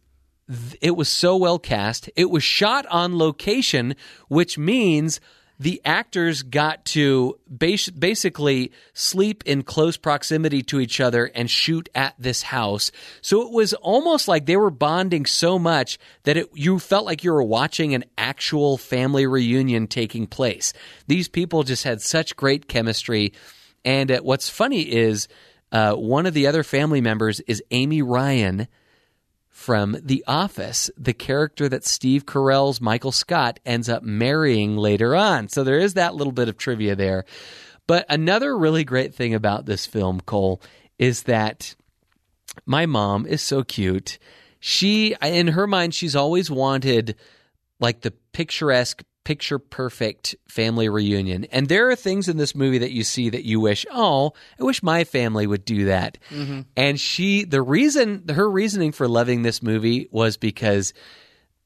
[0.81, 2.11] it was so well cast.
[2.17, 3.95] It was shot on location,
[4.29, 5.21] which means
[5.59, 11.89] the actors got to bas- basically sleep in close proximity to each other and shoot
[11.95, 12.91] at this house.
[13.21, 17.23] So it was almost like they were bonding so much that it, you felt like
[17.23, 20.73] you were watching an actual family reunion taking place.
[21.07, 23.33] These people just had such great chemistry.
[23.85, 25.29] And uh, what's funny is
[25.71, 28.67] uh, one of the other family members is Amy Ryan
[29.55, 35.49] from The Office, the character that Steve Carell's Michael Scott ends up marrying later on.
[35.49, 37.25] So there is that little bit of trivia there.
[37.87, 40.61] But another really great thing about this film, Cole,
[40.99, 41.77] is that
[42.67, 44.19] my mom is so cute.
[44.59, 47.15] She, in her mind, she's always wanted
[47.79, 51.45] like the picturesque, picture perfect family reunion.
[51.47, 54.65] And there are things in this movie that you see that you wish, oh, I
[54.65, 56.19] wish my family would do that.
[56.31, 56.61] Mm-hmm.
[56.77, 60.93] And she, the reason, her reasoning for loving this movie was because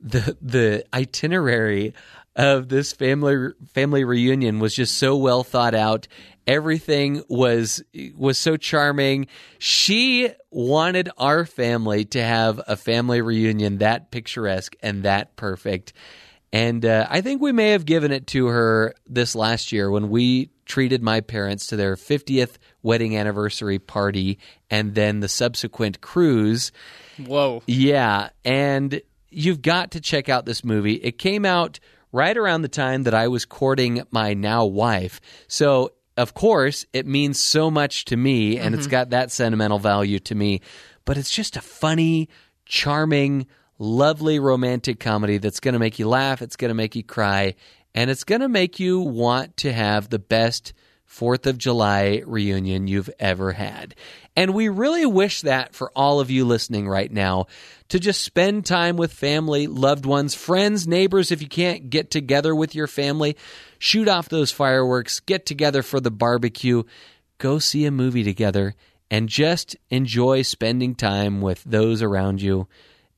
[0.01, 1.93] the the itinerary
[2.37, 6.07] of this family family reunion was just so well thought out.
[6.47, 7.83] Everything was
[8.17, 9.27] was so charming.
[9.59, 15.93] She wanted our family to have a family reunion that picturesque and that perfect.
[16.53, 20.09] And uh, I think we may have given it to her this last year when
[20.09, 24.38] we treated my parents to their 50th wedding anniversary party
[24.70, 26.72] and then the subsequent cruise.
[27.18, 27.62] Whoa.
[27.66, 30.94] Yeah, and you've got to check out this movie.
[30.94, 31.80] It came out
[32.12, 35.20] right around the time that I was courting my now wife.
[35.49, 40.18] So, of course, it means so much to me and it's got that sentimental value
[40.20, 40.62] to me.
[41.05, 42.28] But it's just a funny,
[42.64, 43.46] charming,
[43.79, 47.55] lovely romantic comedy that's going to make you laugh, it's going to make you cry,
[47.95, 50.72] and it's going to make you want to have the best
[51.09, 53.95] Fourth of July reunion you've ever had.
[54.37, 57.47] And we really wish that for all of you listening right now
[57.89, 61.33] to just spend time with family, loved ones, friends, neighbors.
[61.33, 63.39] If you can't get together with your family,
[63.79, 66.83] shoot off those fireworks, get together for the barbecue,
[67.39, 68.74] go see a movie together,
[69.11, 72.68] and just enjoy spending time with those around you.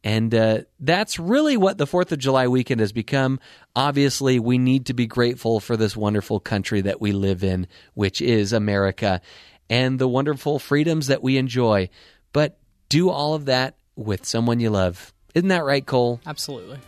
[0.02, 3.38] And uh, that's really what the 4th of July weekend has become.
[3.76, 8.22] Obviously, we need to be grateful for this wonderful country that we live in, which
[8.22, 9.20] is America,
[9.68, 11.90] and the wonderful freedoms that we enjoy.
[12.32, 15.12] But do all of that with someone you love.
[15.34, 16.20] Isn't that right, Cole?
[16.26, 16.78] Absolutely.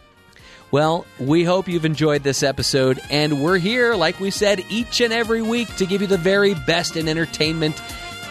[0.70, 5.12] Well, we hope you've enjoyed this episode, and we're here, like we said, each and
[5.12, 7.80] every week to give you the very best in entertainment.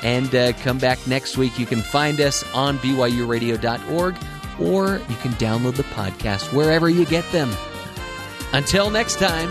[0.02, 1.60] And uh, come back next week.
[1.60, 4.16] You can find us on BYURadio.org
[4.60, 7.52] or you can download the podcast wherever you get them.
[8.54, 9.50] Until next time,